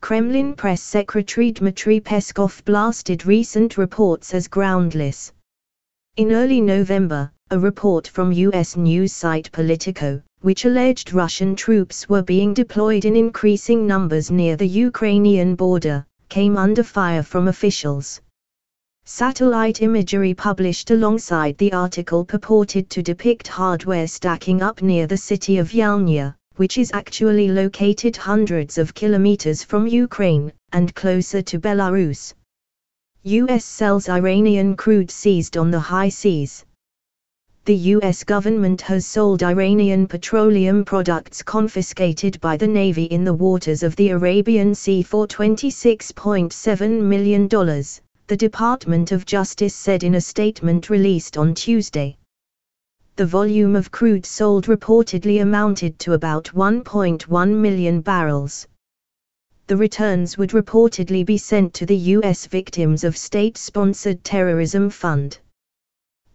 Kremlin 0.00 0.54
press 0.54 0.82
secretary 0.82 1.52
Dmitry 1.52 2.00
Peskov 2.00 2.64
blasted 2.64 3.24
recent 3.26 3.78
reports 3.78 4.34
as 4.34 4.48
groundless. 4.48 5.32
In 6.16 6.32
early 6.32 6.60
November, 6.60 7.30
a 7.52 7.58
report 7.60 8.08
from 8.08 8.32
U.S. 8.32 8.76
news 8.76 9.12
site 9.12 9.52
Politico, 9.52 10.20
which 10.40 10.64
alleged 10.64 11.12
Russian 11.12 11.54
troops 11.54 12.08
were 12.08 12.22
being 12.22 12.52
deployed 12.52 13.04
in 13.04 13.14
increasing 13.14 13.86
numbers 13.86 14.32
near 14.32 14.56
the 14.56 14.66
Ukrainian 14.66 15.54
border, 15.54 16.04
came 16.28 16.56
under 16.56 16.82
fire 16.82 17.22
from 17.22 17.46
officials. 17.46 18.20
Satellite 19.06 19.82
imagery 19.82 20.32
published 20.32 20.90
alongside 20.90 21.58
the 21.58 21.74
article 21.74 22.24
purported 22.24 22.88
to 22.88 23.02
depict 23.02 23.46
hardware 23.46 24.06
stacking 24.06 24.62
up 24.62 24.80
near 24.80 25.06
the 25.06 25.18
city 25.18 25.58
of 25.58 25.72
Yelnya, 25.74 26.34
which 26.56 26.78
is 26.78 26.90
actually 26.94 27.48
located 27.48 28.16
hundreds 28.16 28.78
of 28.78 28.94
kilometers 28.94 29.62
from 29.62 29.86
Ukraine, 29.86 30.52
and 30.72 30.94
closer 30.94 31.42
to 31.42 31.58
Belarus. 31.58 32.32
U.S. 33.24 33.66
sells 33.66 34.08
Iranian 34.08 34.74
crude 34.74 35.10
seized 35.10 35.58
on 35.58 35.70
the 35.70 35.80
high 35.80 36.08
seas. 36.08 36.64
The 37.66 37.76
U.S. 37.76 38.24
government 38.24 38.80
has 38.80 39.04
sold 39.06 39.42
Iranian 39.42 40.06
petroleum 40.06 40.82
products 40.82 41.42
confiscated 41.42 42.40
by 42.40 42.56
the 42.56 42.68
Navy 42.68 43.04
in 43.04 43.24
the 43.24 43.34
waters 43.34 43.82
of 43.82 43.96
the 43.96 44.08
Arabian 44.08 44.74
Sea 44.74 45.02
for 45.02 45.26
$26.7 45.26 47.02
million 47.02 47.48
the 48.26 48.36
Department 48.36 49.12
of 49.12 49.26
Justice 49.26 49.74
said 49.74 50.02
in 50.02 50.14
a 50.14 50.20
statement 50.20 50.88
released 50.88 51.36
on 51.36 51.54
Tuesday. 51.54 52.16
the 53.16 53.26
volume 53.26 53.76
of 53.76 53.90
crude 53.90 54.24
sold 54.24 54.64
reportedly 54.64 55.42
amounted 55.42 55.98
to 55.98 56.14
about 56.14 56.44
1.1 56.54 57.54
million 57.54 58.00
barrels. 58.00 58.66
The 59.66 59.76
returns 59.76 60.36
would 60.38 60.50
reportedly 60.50 61.24
be 61.24 61.38
sent 61.38 61.74
to 61.74 61.86
the 61.86 61.96
U.S. 62.16 62.46
victims 62.46 63.04
of 63.04 63.16
state 63.16 63.56
sponsored 63.56 64.24
terrorism 64.24 64.90
fund. 64.90 65.38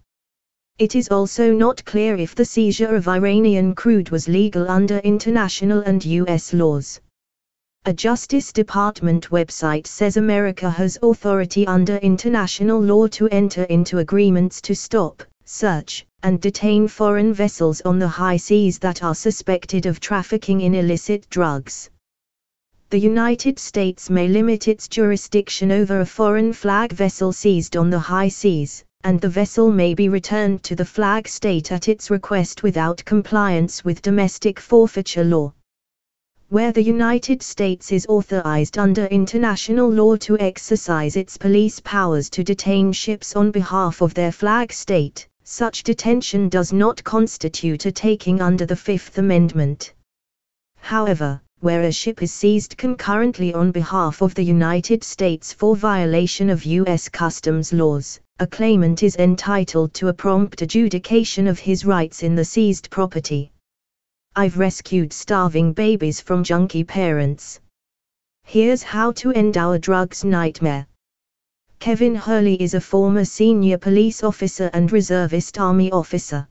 It 0.77 0.95
is 0.95 1.09
also 1.09 1.51
not 1.51 1.83
clear 1.83 2.15
if 2.15 2.35
the 2.35 2.45
seizure 2.45 2.95
of 2.95 3.07
Iranian 3.07 3.75
crude 3.75 4.11
was 4.11 4.29
legal 4.29 4.69
under 4.69 4.99
international 4.99 5.81
and 5.81 6.05
U.S. 6.05 6.53
laws. 6.53 7.01
A 7.85 7.93
Justice 7.93 8.53
Department 8.53 9.29
website 9.29 9.87
says 9.87 10.17
America 10.17 10.69
has 10.69 10.99
authority 11.01 11.65
under 11.65 11.95
international 11.97 12.79
law 12.79 13.07
to 13.07 13.27
enter 13.29 13.63
into 13.63 13.97
agreements 13.97 14.61
to 14.61 14.75
stop, 14.75 15.23
search, 15.49 16.05
and 16.23 16.39
detain 16.39 16.87
foreign 16.87 17.33
vessels 17.33 17.81
on 17.81 17.97
the 17.97 18.07
high 18.07 18.37
seas 18.37 18.77
that 18.79 19.03
are 19.03 19.15
suspected 19.15 19.85
of 19.85 19.99
trafficking 19.99 20.61
in 20.61 20.75
illicit 20.75 21.29
drugs. 21.29 21.89
The 22.91 22.99
United 22.99 23.59
States 23.59 24.09
may 24.09 24.27
limit 24.27 24.67
its 24.67 24.87
jurisdiction 24.87 25.71
over 25.71 25.99
a 25.99 26.05
foreign 26.05 26.53
flag 26.53 26.91
vessel 26.91 27.31
seized 27.31 27.77
on 27.77 27.89
the 27.89 27.99
high 27.99 28.29
seas, 28.29 28.83
and 29.03 29.21
the 29.21 29.29
vessel 29.29 29.71
may 29.71 29.93
be 29.93 30.09
returned 30.09 30.63
to 30.63 30.75
the 30.75 30.85
flag 30.85 31.27
state 31.27 31.71
at 31.71 31.87
its 31.87 32.09
request 32.09 32.63
without 32.63 33.05
compliance 33.05 33.85
with 33.85 34.01
domestic 34.01 34.59
forfeiture 34.59 35.23
law. 35.23 35.53
Where 36.49 36.71
the 36.71 36.83
United 36.83 37.43
States 37.43 37.91
is 37.91 38.07
authorized 38.07 38.77
under 38.77 39.05
international 39.05 39.87
law 39.87 40.15
to 40.17 40.37
exercise 40.39 41.15
its 41.15 41.37
police 41.37 41.79
powers 41.79 42.29
to 42.31 42.43
detain 42.43 42.91
ships 42.91 43.35
on 43.35 43.51
behalf 43.51 44.01
of 44.01 44.15
their 44.15 44.31
flag 44.31 44.73
state, 44.73 45.28
such 45.51 45.81
detention 45.81 46.47
does 46.47 46.71
not 46.71 47.03
constitute 47.03 47.87
a 47.87 47.91
taking 47.91 48.39
under 48.39 48.67
the 48.67 48.75
Fifth 48.75 49.17
Amendment. 49.17 49.93
However, 50.77 51.41
where 51.59 51.81
a 51.81 51.91
ship 51.91 52.21
is 52.21 52.31
seized 52.31 52.77
concurrently 52.77 53.51
on 53.55 53.71
behalf 53.71 54.21
of 54.21 54.35
the 54.35 54.43
United 54.43 55.03
States 55.03 55.51
for 55.51 55.75
violation 55.75 56.51
of 56.51 56.65
U.S. 56.65 57.09
customs 57.09 57.73
laws, 57.73 58.19
a 58.37 58.45
claimant 58.45 59.01
is 59.01 59.15
entitled 59.15 59.91
to 59.95 60.09
a 60.09 60.13
prompt 60.13 60.61
adjudication 60.61 61.47
of 61.47 61.57
his 61.57 61.83
rights 61.83 62.21
in 62.21 62.35
the 62.35 62.45
seized 62.45 62.91
property. 62.91 63.51
I've 64.35 64.59
rescued 64.59 65.11
starving 65.11 65.73
babies 65.73 66.21
from 66.21 66.43
junkie 66.43 66.83
parents. 66.83 67.59
Here's 68.43 68.83
how 68.83 69.13
to 69.13 69.31
end 69.33 69.57
our 69.57 69.79
drugs 69.79 70.23
nightmare. 70.23 70.85
Kevin 71.79 72.13
Hurley 72.13 72.61
is 72.61 72.73
a 72.73 72.81
former 72.81 73.23
senior 73.23 73.77
police 73.77 74.21
officer 74.21 74.69
and 74.73 74.91
reservist 74.91 75.57
army 75.57 75.89
officer. 75.93 76.45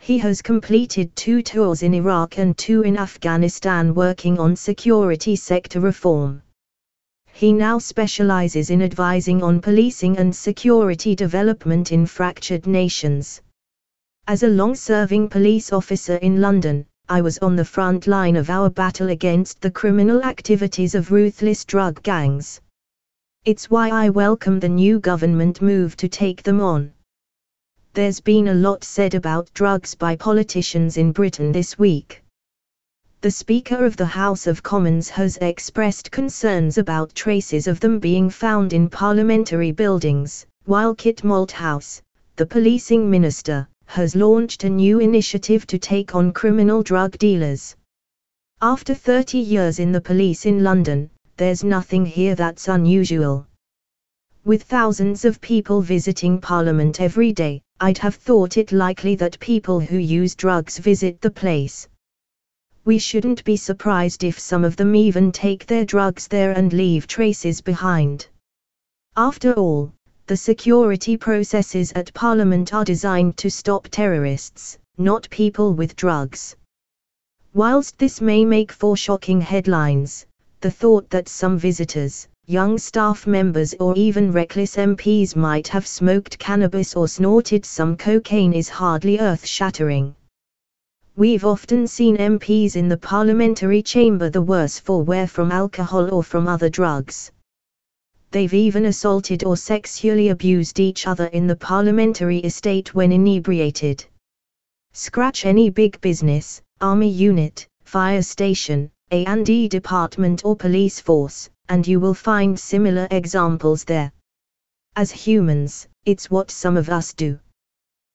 He 0.00 0.18
has 0.18 0.42
completed 0.42 1.14
two 1.14 1.42
tours 1.42 1.84
in 1.84 1.94
Iraq 1.94 2.38
and 2.38 2.58
two 2.58 2.82
in 2.82 2.98
Afghanistan 2.98 3.94
working 3.94 4.40
on 4.40 4.56
security 4.56 5.36
sector 5.36 5.78
reform. 5.78 6.42
He 7.32 7.52
now 7.52 7.78
specializes 7.78 8.70
in 8.70 8.82
advising 8.82 9.44
on 9.44 9.60
policing 9.60 10.18
and 10.18 10.34
security 10.34 11.14
development 11.14 11.92
in 11.92 12.04
fractured 12.04 12.66
nations. 12.66 13.40
As 14.26 14.42
a 14.42 14.48
long 14.48 14.74
serving 14.74 15.28
police 15.28 15.72
officer 15.72 16.16
in 16.16 16.40
London, 16.40 16.84
I 17.08 17.20
was 17.20 17.38
on 17.38 17.54
the 17.54 17.64
front 17.64 18.08
line 18.08 18.34
of 18.34 18.50
our 18.50 18.70
battle 18.70 19.10
against 19.10 19.60
the 19.60 19.70
criminal 19.70 20.24
activities 20.24 20.96
of 20.96 21.12
ruthless 21.12 21.64
drug 21.64 22.02
gangs. 22.02 22.60
It's 23.44 23.70
why 23.70 23.90
I 23.90 24.08
welcome 24.08 24.60
the 24.60 24.68
new 24.68 25.00
government 25.00 25.60
move 25.60 25.96
to 25.96 26.08
take 26.08 26.42
them 26.42 26.60
on. 26.60 26.92
There's 27.92 28.20
been 28.20 28.48
a 28.48 28.54
lot 28.54 28.84
said 28.84 29.14
about 29.14 29.52
drugs 29.54 29.94
by 29.94 30.16
politicians 30.16 30.96
in 30.96 31.12
Britain 31.12 31.52
this 31.52 31.78
week 31.78 32.22
the 33.22 33.30
Speaker 33.30 33.84
of 33.84 33.96
the 33.96 34.04
House 34.04 34.48
of 34.48 34.64
Commons 34.64 35.08
has 35.08 35.36
expressed 35.36 36.10
concerns 36.10 36.76
about 36.76 37.14
traces 37.14 37.68
of 37.68 37.78
them 37.78 38.00
being 38.00 38.28
found 38.28 38.72
in 38.72 38.90
parliamentary 38.90 39.70
buildings, 39.70 40.44
while 40.64 40.92
Kit 40.92 41.22
Malthouse, 41.22 42.02
the 42.34 42.44
policing 42.44 43.08
minister, 43.08 43.68
has 43.86 44.16
launched 44.16 44.64
a 44.64 44.68
new 44.68 44.98
initiative 44.98 45.68
to 45.68 45.78
take 45.78 46.16
on 46.16 46.32
criminal 46.32 46.82
drug 46.82 47.16
dealers. 47.16 47.76
After 48.60 48.92
30 48.92 49.38
years 49.38 49.78
in 49.78 49.92
the 49.92 50.00
police 50.00 50.44
in 50.44 50.64
London, 50.64 51.08
there's 51.36 51.64
nothing 51.64 52.06
here 52.06 52.34
that's 52.34 52.68
unusual. 52.68 53.46
With 54.44 54.62
thousands 54.62 55.24
of 55.24 55.40
people 55.40 55.82
visiting 55.82 56.40
Parliament 56.40 57.00
every 57.00 57.32
day, 57.32 57.62
I'd 57.80 57.98
have 57.98 58.14
thought 58.14 58.56
it 58.56 58.72
likely 58.72 59.14
that 59.16 59.38
people 59.40 59.80
who 59.80 59.98
use 59.98 60.34
drugs 60.34 60.78
visit 60.78 61.20
the 61.20 61.30
place 61.30 61.88
we 62.84 62.98
shouldn't 62.98 63.44
be 63.44 63.56
surprised 63.56 64.24
if 64.24 64.40
some 64.40 64.64
of 64.64 64.74
them 64.74 64.96
even 64.96 65.30
take 65.30 65.66
their 65.66 65.84
drugs 65.84 66.26
there 66.26 66.50
and 66.50 66.72
leave 66.72 67.06
traces 67.06 67.60
behind. 67.60 68.26
After 69.16 69.52
all, 69.52 69.92
the 70.26 70.36
security 70.36 71.16
processes 71.16 71.92
at 71.92 72.12
Parliament 72.12 72.74
are 72.74 72.84
designed 72.84 73.36
to 73.36 73.50
stop 73.50 73.86
terrorists, 73.88 74.78
not 74.98 75.30
people 75.30 75.74
with 75.74 75.94
drugs. 75.94 76.56
Whilst 77.54 77.98
this 77.98 78.20
may 78.20 78.44
make 78.44 78.72
for 78.72 78.96
shocking 78.96 79.40
headlines, 79.40 80.26
the 80.62 80.70
thought 80.70 81.10
that 81.10 81.28
some 81.28 81.58
visitors, 81.58 82.28
young 82.46 82.78
staff 82.78 83.26
members 83.26 83.74
or 83.80 83.96
even 83.96 84.30
reckless 84.30 84.76
MPs 84.76 85.34
might 85.34 85.66
have 85.66 85.86
smoked 85.86 86.38
cannabis 86.38 86.94
or 86.94 87.08
snorted 87.08 87.64
some 87.64 87.96
cocaine 87.96 88.52
is 88.52 88.68
hardly 88.68 89.18
earth 89.18 89.44
shattering. 89.44 90.14
We've 91.16 91.44
often 91.44 91.88
seen 91.88 92.16
MPs 92.16 92.76
in 92.76 92.88
the 92.88 92.96
parliamentary 92.96 93.82
chamber 93.82 94.30
the 94.30 94.40
worse 94.40 94.78
for 94.78 95.02
wear 95.02 95.26
from 95.26 95.50
alcohol 95.50 96.14
or 96.14 96.22
from 96.22 96.46
other 96.46 96.70
drugs. 96.70 97.32
They've 98.30 98.54
even 98.54 98.86
assaulted 98.86 99.44
or 99.44 99.56
sexually 99.56 100.28
abused 100.28 100.78
each 100.78 101.08
other 101.08 101.26
in 101.26 101.48
the 101.48 101.56
parliamentary 101.56 102.38
estate 102.38 102.94
when 102.94 103.10
inebriated. 103.10 104.04
Scratch 104.92 105.44
any 105.44 105.70
big 105.70 106.00
business, 106.00 106.62
army 106.80 107.10
unit, 107.10 107.66
fire 107.84 108.22
station, 108.22 108.90
A&E 109.12 109.68
department 109.68 110.42
or 110.42 110.56
police 110.56 110.98
force, 110.98 111.50
and 111.68 111.86
you 111.86 112.00
will 112.00 112.14
find 112.14 112.58
similar 112.58 113.06
examples 113.10 113.84
there. 113.84 114.10
As 114.96 115.10
humans, 115.10 115.86
it's 116.06 116.30
what 116.30 116.50
some 116.50 116.78
of 116.78 116.88
us 116.88 117.12
do. 117.12 117.38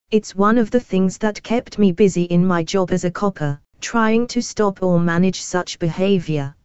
It's 0.10 0.36
one 0.36 0.58
of 0.58 0.72
the 0.72 0.80
things 0.80 1.20
that 1.20 1.44
kept 1.44 1.78
me 1.78 1.92
busy 1.92 2.24
in 2.24 2.44
my 2.44 2.64
job 2.64 2.92
as 2.92 3.04
a 3.04 3.12
copper, 3.12 3.62
trying 3.80 4.26
to 4.28 4.42
stop 4.42 4.82
or 4.82 5.00
manage 5.00 5.40
such 5.40 5.78
behavior. 5.78 6.56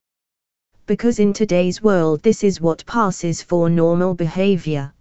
Because 0.86 1.18
in 1.18 1.34
today's 1.34 1.82
world, 1.82 2.22
this 2.22 2.42
is 2.42 2.58
what 2.58 2.86
passes 2.86 3.42
for 3.42 3.68
normal 3.68 4.14
behavior. 4.14 4.94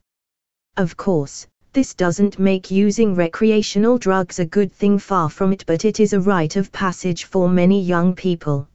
Of 0.76 0.98
course, 0.98 1.48
this 1.72 1.94
doesn't 1.94 2.38
make 2.38 2.70
using 2.70 3.16
recreational 3.16 3.98
drugs 3.98 4.40
a 4.40 4.46
good 4.46 4.74
thing, 4.74 5.00
far 5.00 5.30
from 5.30 5.54
it, 5.54 5.64
but 5.66 5.86
it 5.86 6.02
is 6.02 6.12
a 6.12 6.20
rite 6.20 6.58
of 6.58 6.74
passage 6.74 7.24
for 7.24 7.48
many 7.48 7.82
young 7.82 8.14
people. 8.14 8.68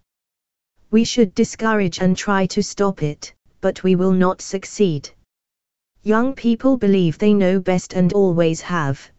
We 0.90 1.04
should 1.04 1.34
discourage 1.34 1.98
and 2.00 2.16
try 2.16 2.46
to 2.46 2.62
stop 2.62 3.02
it, 3.02 3.34
but 3.60 3.82
we 3.82 3.96
will 3.96 4.12
not 4.12 4.40
succeed. 4.40 5.10
Young 6.02 6.34
people 6.34 6.76
believe 6.76 7.18
they 7.18 7.34
know 7.34 7.60
best 7.60 7.94
and 7.94 8.12
always 8.12 8.60
have 8.60 9.10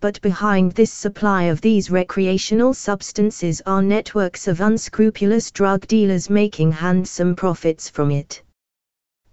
but 0.00 0.20
behind 0.20 0.70
this 0.72 0.92
supply 0.92 1.44
of 1.44 1.60
these 1.60 1.90
recreational 1.90 2.72
substances 2.72 3.60
are 3.66 3.82
networks 3.82 4.46
of 4.46 4.60
unscrupulous 4.60 5.50
drug 5.50 5.84
dealers 5.88 6.30
making 6.30 6.70
handsome 6.70 7.34
profits 7.34 7.88
from 7.88 8.12
it. 8.12 8.40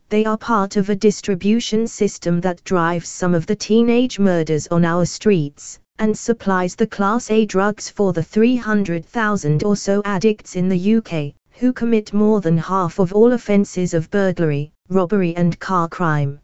They 0.10 0.26
are 0.26 0.38
part 0.38 0.76
of 0.76 0.90
a 0.90 0.96
distribution 0.96 1.86
system 1.86 2.42
that 2.42 2.64
drives 2.64 3.08
some 3.08 3.36
of 3.36 3.46
the 3.46 3.56
teenage 3.56 4.18
murders 4.18 4.68
on 4.70 4.84
our 4.84 5.06
streets, 5.06 5.80
and 6.00 6.18
supplies 6.18 6.76
the 6.76 6.88
Class 6.88 7.32
A 7.32 7.46
drugs 7.46 7.90
for 7.90 8.14
the 8.14 8.24
300,000 8.24 9.64
or 9.64 9.76
so 9.76 10.02
addicts 10.06 10.56
in 10.56 10.70
the 10.70 10.96
UK, 10.96 11.34
who 11.52 11.72
commit 11.72 12.14
more 12.14 12.42
than 12.42 12.58
half 12.58 13.00
of 13.00 13.14
all 13.14 13.34
offences 13.34 13.94
of 13.94 14.10
burglary, 14.12 14.72
robbery 14.90 15.36
and 15.36 15.60
car 15.60 15.88
crime. 15.88 16.40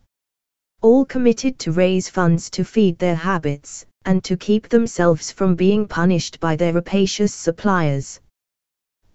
All 0.81 1.05
committed 1.05 1.59
to 1.59 1.71
raise 1.71 2.09
funds 2.09 2.49
to 2.51 2.63
feed 2.63 2.97
their 2.97 3.15
habits, 3.15 3.85
and 4.05 4.23
to 4.23 4.37
keep 4.37 4.69
themselves 4.69 5.31
from 5.31 5.55
being 5.55 5.87
punished 5.87 6.39
by 6.39 6.55
their 6.55 6.73
rapacious 6.73 7.33
suppliers. 7.33 8.19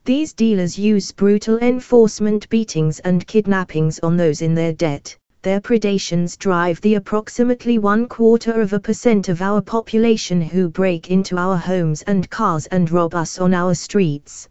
These 0.05 0.35
dealers 0.35 0.79
use 0.79 1.11
brutal 1.11 1.59
enforcement 1.59 2.49
beatings 2.49 3.01
and 3.01 3.27
kidnappings 3.27 3.99
on 4.01 4.17
those 4.17 4.43
in 4.43 4.55
their 4.55 4.73
debt, 4.73 5.17
their 5.47 5.61
predations 5.61 6.37
drive 6.37 6.81
the 6.81 6.97
approximately 6.97 7.79
one 7.79 8.09
quarter 8.09 8.61
of 8.61 8.73
a 8.73 8.81
percent 8.81 9.29
of 9.29 9.41
our 9.41 9.63
population 9.63 10.41
who 10.41 10.69
break 10.69 11.09
into 11.09 11.39
our 11.39 11.57
homes 11.57 12.03
and 12.03 12.29
cars 12.31 12.67
and 12.73 12.91
rob 12.91 13.15
us 13.15 13.39
on 13.39 13.55
our 13.55 13.73
streets. 13.73 14.49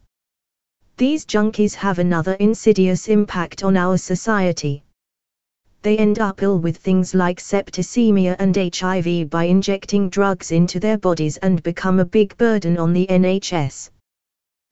These 0.95 1.25
junkies 1.25 1.75
have 1.75 1.99
another 1.99 2.35
insidious 2.35 3.09
impact 3.09 3.61
on 3.61 3.75
our 3.75 3.97
society. 3.97 4.85
They 5.81 5.97
end 5.97 6.19
up 6.19 6.41
ill 6.41 6.59
with 6.59 6.77
things 6.77 7.13
like 7.13 7.41
septicemia 7.41 8.37
and 8.39 8.55
HIV 8.55 9.29
by 9.29 9.43
injecting 9.43 10.07
drugs 10.07 10.53
into 10.53 10.79
their 10.79 10.97
bodies 10.97 11.35
and 11.35 11.61
become 11.61 11.99
a 11.99 12.05
big 12.05 12.37
burden 12.37 12.77
on 12.77 12.93
the 12.93 13.05
NHS. 13.07 13.89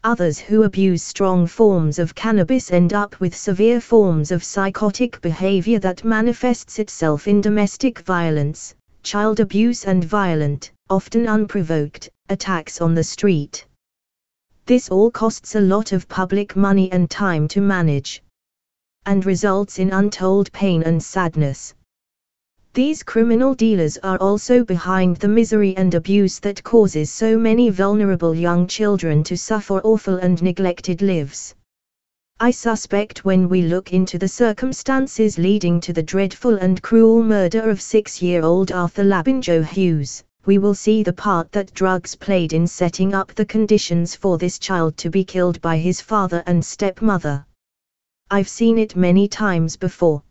Others 0.05 0.37
who 0.37 0.63
abuse 0.63 1.01
strong 1.01 1.47
forms 1.47 1.97
of 1.97 2.13
cannabis 2.13 2.71
end 2.71 2.93
up 2.93 3.17
with 3.21 3.33
severe 3.33 3.79
forms 3.79 4.31
of 4.31 4.43
psychotic 4.43 5.21
behavior 5.21 5.79
that 5.79 6.03
manifests 6.03 6.77
itself 6.77 7.25
in 7.25 7.39
domestic 7.39 7.99
violence, 7.99 8.75
child 9.03 9.39
abuse 9.39 9.85
and 9.85 10.03
violent, 10.03 10.73
often 10.89 11.25
unprovoked, 11.25 12.09
attacks 12.27 12.81
on 12.81 12.93
the 12.93 13.03
street. 13.03 13.65
This 14.65 14.89
all 14.89 15.09
costs 15.09 15.55
a 15.55 15.61
lot 15.61 15.93
of 15.93 16.09
public 16.09 16.57
money 16.57 16.91
and 16.91 17.09
time 17.09 17.47
to 17.49 17.61
manage. 17.61 18.21
And 19.05 19.25
results 19.25 19.79
in 19.79 19.91
untold 19.91 20.51
pain 20.51 20.83
and 20.83 21.01
sadness. 21.01 21.75
These 22.75 23.03
criminal 23.03 23.53
dealers 23.53 23.99
are 24.01 24.17
also 24.17 24.63
behind 24.63 25.17
the 25.17 25.27
misery 25.27 25.77
and 25.77 25.93
abuse 25.93 26.39
that 26.39 26.63
causes 26.63 27.11
so 27.11 27.37
many 27.37 27.69
vulnerable 27.69 28.33
young 28.33 28.65
children 28.65 29.23
to 29.25 29.37
suffer 29.37 29.79
awful 29.81 30.15
and 30.15 30.41
neglected 30.41 31.03
lives. 31.03 31.53
I 32.39 32.49
suspect 32.49 33.23
when 33.23 33.47
we 33.47 33.61
look 33.61 33.93
into 33.93 34.17
the 34.17 34.27
circumstances 34.27 35.37
leading 35.37 35.81
to 35.81 35.93
the 35.93 36.01
dreadful 36.01 36.55
and 36.55 36.81
cruel 36.81 37.21
murder 37.21 37.69
of 37.69 37.79
six-year-old 37.79 38.71
Arthur 38.71 39.03
Labinjo 39.03 39.63
Hughes, 39.63 40.23
we 40.47 40.57
will 40.57 40.73
see 40.73 41.03
the 41.03 41.13
part 41.13 41.51
that 41.51 41.75
drugs 41.75 42.15
played 42.15 42.53
in 42.53 42.65
setting 42.65 43.13
up 43.13 43.35
the 43.35 43.45
conditions 43.45 44.15
for 44.15 44.39
this 44.39 44.57
child 44.57 44.97
to 44.97 45.11
be 45.11 45.23
killed 45.23 45.61
by 45.61 45.77
his 45.77 46.01
father 46.01 46.41
and 46.47 46.65
stepmother. 46.65 47.45
I've 48.31 48.49
seen 48.49 48.79
it 48.79 48.95
many 48.95 49.27
times 49.27 49.77
before. 49.77 50.23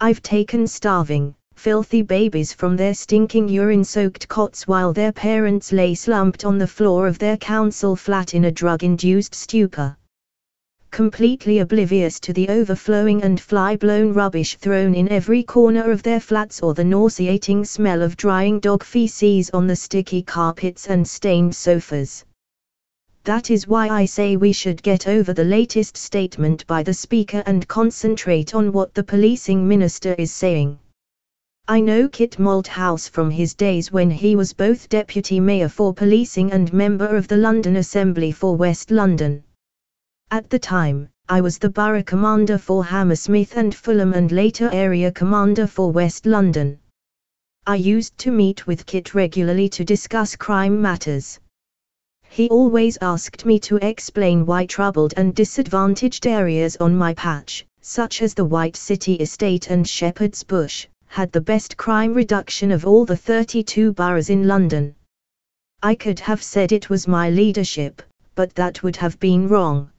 I've 0.00 0.22
taken 0.22 0.68
starving, 0.68 1.34
filthy 1.56 2.02
babies 2.02 2.52
from 2.52 2.76
their 2.76 2.94
stinking 2.94 3.48
urine-soaked 3.48 4.28
cots 4.28 4.68
while 4.68 4.92
their 4.92 5.10
parents 5.10 5.72
lay 5.72 5.94
slumped 5.94 6.44
on 6.44 6.58
the 6.58 6.66
floor 6.66 7.08
of 7.08 7.18
their 7.18 7.36
council 7.36 7.96
flat 7.96 8.34
in 8.34 8.44
a 8.44 8.52
drug-induced 8.52 9.34
stupor. 9.34 9.96
Completely 10.92 11.58
oblivious 11.58 12.20
to 12.20 12.32
the 12.32 12.48
overflowing 12.48 13.22
and 13.22 13.40
fly-blown 13.40 14.12
rubbish 14.12 14.56
thrown 14.56 14.94
in 14.94 15.08
every 15.10 15.42
corner 15.42 15.90
of 15.90 16.02
their 16.02 16.20
flats 16.20 16.62
or 16.62 16.72
the 16.72 16.84
nauseating 16.84 17.64
smell 17.64 18.00
of 18.00 18.16
drying 18.16 18.60
dog 18.60 18.84
feces 18.84 19.50
on 19.50 19.66
the 19.66 19.76
sticky 19.76 20.22
carpets 20.22 20.86
and 20.86 21.06
stained 21.06 21.54
sofas. 21.54 22.24
That 23.24 23.50
is 23.50 23.66
why 23.66 23.88
I 23.88 24.04
say 24.04 24.36
we 24.36 24.52
should 24.52 24.82
get 24.82 25.08
over 25.08 25.32
the 25.32 25.44
latest 25.44 25.96
statement 25.96 26.64
by 26.68 26.84
the 26.84 26.94
Speaker 26.94 27.42
and 27.44 27.66
concentrate 27.66 28.54
on 28.54 28.70
what 28.70 28.94
the 28.94 29.02
policing 29.02 29.66
minister 29.66 30.14
is 30.16 30.30
saying. 30.30 30.78
I 31.68 31.80
know 31.80 32.08
Kit 32.08 32.38
Malthouse 32.38 33.08
from 33.08 33.28
his 33.28 33.52
days 33.52 33.90
when 33.90 34.08
he 34.08 34.36
was 34.36 34.52
both 34.52 34.88
Deputy 34.88 35.40
Mayor 35.40 35.68
for 35.68 35.92
Policing 35.92 36.52
and 36.52 36.72
Member 36.72 37.16
of 37.16 37.26
the 37.26 37.36
London 37.36 37.74
Assembly 37.74 38.30
for 38.30 38.54
West 38.54 38.92
London. 38.92 39.42
At 40.30 40.48
the 40.48 40.60
time, 40.60 41.08
I 41.28 41.40
was 41.40 41.58
the 41.58 41.68
Borough 41.68 42.04
Commander 42.04 42.56
for 42.56 42.84
Hammersmith 42.84 43.56
and 43.56 43.74
Fulham 43.74 44.12
and 44.12 44.30
later 44.30 44.70
Area 44.72 45.10
Commander 45.10 45.66
for 45.66 45.90
West 45.90 46.24
London. 46.24 46.78
I 47.66 47.74
used 47.74 48.16
to 48.18 48.30
meet 48.30 48.68
with 48.68 48.86
Kit 48.86 49.12
regularly 49.12 49.68
to 49.70 49.84
discuss 49.84 50.36
crime 50.36 50.80
matters. 50.80 51.40
He 52.28 52.48
always 52.48 52.96
asked 53.00 53.44
me 53.44 53.58
to 53.60 53.84
explain 53.84 54.46
why 54.46 54.66
troubled 54.66 55.14
and 55.16 55.34
disadvantaged 55.34 56.28
areas 56.28 56.76
on 56.76 56.94
my 56.94 57.12
patch, 57.14 57.66
such 57.80 58.22
as 58.22 58.34
the 58.34 58.44
White 58.44 58.76
City 58.76 59.14
Estate 59.14 59.68
and 59.68 59.88
Shepherd's 59.88 60.44
Bush, 60.44 60.86
had 61.08 61.32
the 61.32 61.40
best 61.40 61.76
crime 61.76 62.14
reduction 62.14 62.70
of 62.70 62.86
all 62.86 63.04
the 63.04 63.16
32 63.16 63.92
boroughs 63.92 64.30
in 64.30 64.46
London. 64.46 64.94
I 65.82 65.94
could 65.94 66.20
have 66.20 66.42
said 66.42 66.72
it 66.72 66.90
was 66.90 67.06
my 67.06 67.30
leadership, 67.30 68.02
but 68.34 68.54
that 68.54 68.82
would 68.82 68.96
have 68.96 69.18
been 69.18 69.48
wrong. 69.48 69.90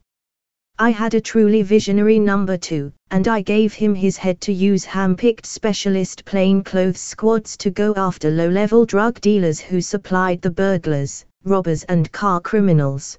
I 0.79 0.91
had 0.91 1.15
a 1.15 1.21
truly 1.21 1.63
visionary 1.63 2.19
number 2.19 2.55
two, 2.55 2.91
and 3.09 3.27
I 3.27 3.41
gave 3.41 3.73
him 3.73 3.95
his 3.95 4.15
head 4.15 4.39
to 4.41 4.53
use 4.53 4.85
hand-picked 4.85 5.45
specialist 5.47 6.23
plainclothes 6.23 6.99
squads 6.99 7.57
to 7.57 7.71
go 7.71 7.95
after 7.95 8.29
low-level 8.29 8.85
drug 8.85 9.19
dealers 9.19 9.59
who 9.59 9.81
supplied 9.81 10.39
the 10.41 10.51
burglars, 10.51 11.25
robbers 11.43 11.83
and 11.85 12.11
car 12.11 12.39
criminals. 12.39 13.17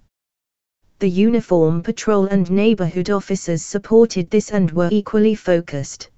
The 1.00 1.10
uniform 1.10 1.82
patrol 1.82 2.26
and 2.26 2.48
neighborhood 2.48 3.10
officers 3.10 3.62
supported 3.62 4.30
this 4.30 4.50
and 4.52 4.70
were 4.70 4.90
equally 4.92 5.34
focused. 5.34 6.10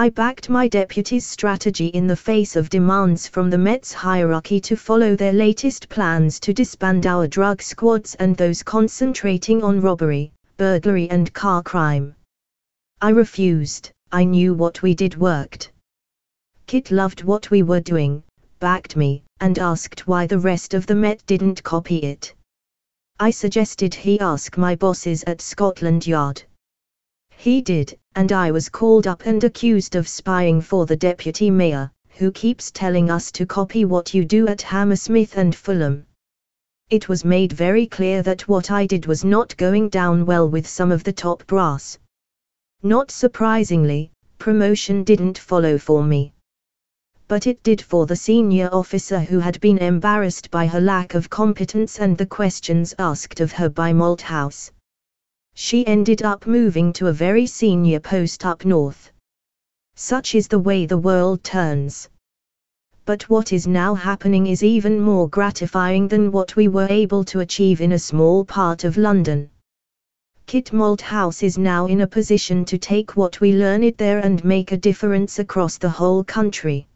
I 0.00 0.08
backed 0.08 0.48
my 0.48 0.66
deputy's 0.66 1.26
strategy 1.26 1.88
in 1.88 2.06
the 2.06 2.16
face 2.16 2.56
of 2.56 2.70
demands 2.70 3.26
from 3.26 3.50
the 3.50 3.58
Met's 3.58 3.92
hierarchy 3.92 4.58
to 4.60 4.74
follow 4.74 5.14
their 5.14 5.34
latest 5.34 5.90
plans 5.90 6.40
to 6.40 6.54
disband 6.54 7.06
our 7.06 7.26
drug 7.26 7.60
squads 7.60 8.14
and 8.14 8.34
those 8.34 8.62
concentrating 8.62 9.62
on 9.62 9.82
robbery, 9.82 10.32
burglary 10.56 11.10
and 11.10 11.30
car 11.34 11.62
crime. 11.62 12.14
I 13.02 13.10
refused, 13.10 13.90
I 14.10 14.24
knew 14.24 14.54
what 14.54 14.80
we 14.80 14.94
did 14.94 15.18
worked. 15.18 15.70
Kit 16.66 16.90
loved 16.90 17.22
what 17.24 17.50
we 17.50 17.62
were 17.62 17.80
doing, 17.80 18.22
backed 18.58 18.96
me, 18.96 19.22
and 19.40 19.58
asked 19.58 20.06
why 20.06 20.26
the 20.26 20.38
rest 20.38 20.72
of 20.72 20.86
the 20.86 20.94
Met 20.94 21.22
didn't 21.26 21.62
copy 21.62 21.98
it. 21.98 22.32
I 23.18 23.30
suggested 23.30 23.94
he 23.94 24.18
ask 24.18 24.56
my 24.56 24.76
bosses 24.76 25.24
at 25.24 25.42
Scotland 25.42 26.06
Yard. 26.06 26.42
He 27.42 27.62
did, 27.62 27.96
and 28.14 28.32
I 28.32 28.50
was 28.50 28.68
called 28.68 29.06
up 29.06 29.24
and 29.24 29.42
accused 29.42 29.96
of 29.96 30.06
spying 30.06 30.60
for 30.60 30.84
the 30.84 30.94
deputy 30.94 31.50
mayor, 31.50 31.90
who 32.18 32.30
keeps 32.30 32.70
telling 32.70 33.10
us 33.10 33.32
to 33.32 33.46
copy 33.46 33.86
what 33.86 34.12
you 34.12 34.26
do 34.26 34.46
at 34.46 34.60
Hammersmith 34.60 35.38
and 35.38 35.54
Fulham. 35.54 36.04
It 36.90 37.08
was 37.08 37.24
made 37.24 37.52
very 37.52 37.86
clear 37.86 38.20
that 38.24 38.46
what 38.46 38.70
I 38.70 38.84
did 38.84 39.06
was 39.06 39.24
not 39.24 39.56
going 39.56 39.88
down 39.88 40.26
well 40.26 40.50
with 40.50 40.68
some 40.68 40.92
of 40.92 41.02
the 41.02 41.14
top 41.14 41.46
brass. 41.46 41.98
Not 42.82 43.10
surprisingly, 43.10 44.12
promotion 44.38 45.02
didn't 45.02 45.38
follow 45.38 45.78
for 45.78 46.04
me. 46.04 46.34
But 47.26 47.46
it 47.46 47.62
did 47.62 47.80
for 47.80 48.04
the 48.04 48.16
senior 48.16 48.68
officer 48.70 49.20
who 49.20 49.38
had 49.38 49.58
been 49.62 49.78
embarrassed 49.78 50.50
by 50.50 50.66
her 50.66 50.80
lack 50.82 51.14
of 51.14 51.30
competence 51.30 51.98
and 52.00 52.18
the 52.18 52.26
questions 52.26 52.94
asked 52.98 53.40
of 53.40 53.52
her 53.52 53.70
by 53.70 53.94
Malthouse 53.94 54.72
she 55.70 55.86
ended 55.86 56.22
up 56.24 56.48
moving 56.48 56.92
to 56.92 57.06
a 57.06 57.12
very 57.12 57.46
senior 57.46 58.00
post 58.00 58.44
up 58.44 58.64
north. 58.64 59.12
Such 59.94 60.34
is 60.34 60.48
the 60.48 60.58
way 60.58 60.84
the 60.84 60.98
world 60.98 61.44
turns. 61.44 62.08
But 63.04 63.28
what 63.28 63.52
is 63.52 63.66
now 63.66 63.94
happening 63.94 64.48
is 64.48 64.64
even 64.64 65.00
more 65.00 65.28
gratifying 65.28 66.08
than 66.08 66.32
what 66.32 66.56
we 66.56 66.66
were 66.66 66.88
able 66.88 67.22
to 67.26 67.40
achieve 67.40 67.80
in 67.80 67.92
a 67.92 67.98
small 67.98 68.44
part 68.44 68.82
of 68.82 68.96
London. 68.96 69.48
Kit 70.46 70.72
Malthouse 70.72 71.42
is 71.42 71.56
now 71.56 71.86
in 71.86 72.00
a 72.00 72.06
position 72.06 72.64
to 72.64 72.76
take 72.76 73.16
what 73.16 73.40
we 73.40 73.52
learned 73.52 73.96
there 73.96 74.18
and 74.18 74.42
make 74.44 74.72
a 74.72 74.76
difference 74.76 75.38
across 75.38 75.78
the 75.78 75.88
whole 75.88 76.24
country. 76.24 76.88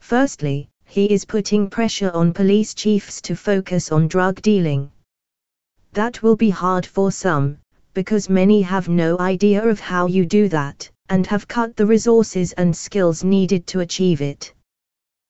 Firstly, 0.00 0.68
he 0.84 1.06
is 1.06 1.24
putting 1.24 1.70
pressure 1.70 2.10
on 2.10 2.34
police 2.34 2.74
chiefs 2.74 3.22
to 3.22 3.34
focus 3.34 3.90
on 3.90 4.08
drug 4.08 4.42
dealing. 4.42 4.90
That 5.92 6.22
will 6.22 6.36
be 6.36 6.50
hard 6.50 6.84
for 6.84 7.10
some, 7.10 7.58
because 7.96 8.28
many 8.28 8.60
have 8.60 8.90
no 8.90 9.18
idea 9.18 9.66
of 9.66 9.80
how 9.80 10.06
you 10.06 10.26
do 10.26 10.48
that, 10.50 10.90
and 11.08 11.26
have 11.26 11.48
cut 11.48 11.74
the 11.76 11.86
resources 11.86 12.52
and 12.52 12.76
skills 12.76 13.24
needed 13.24 13.66
to 13.66 13.80
achieve 13.80 14.20
it. 14.20 14.52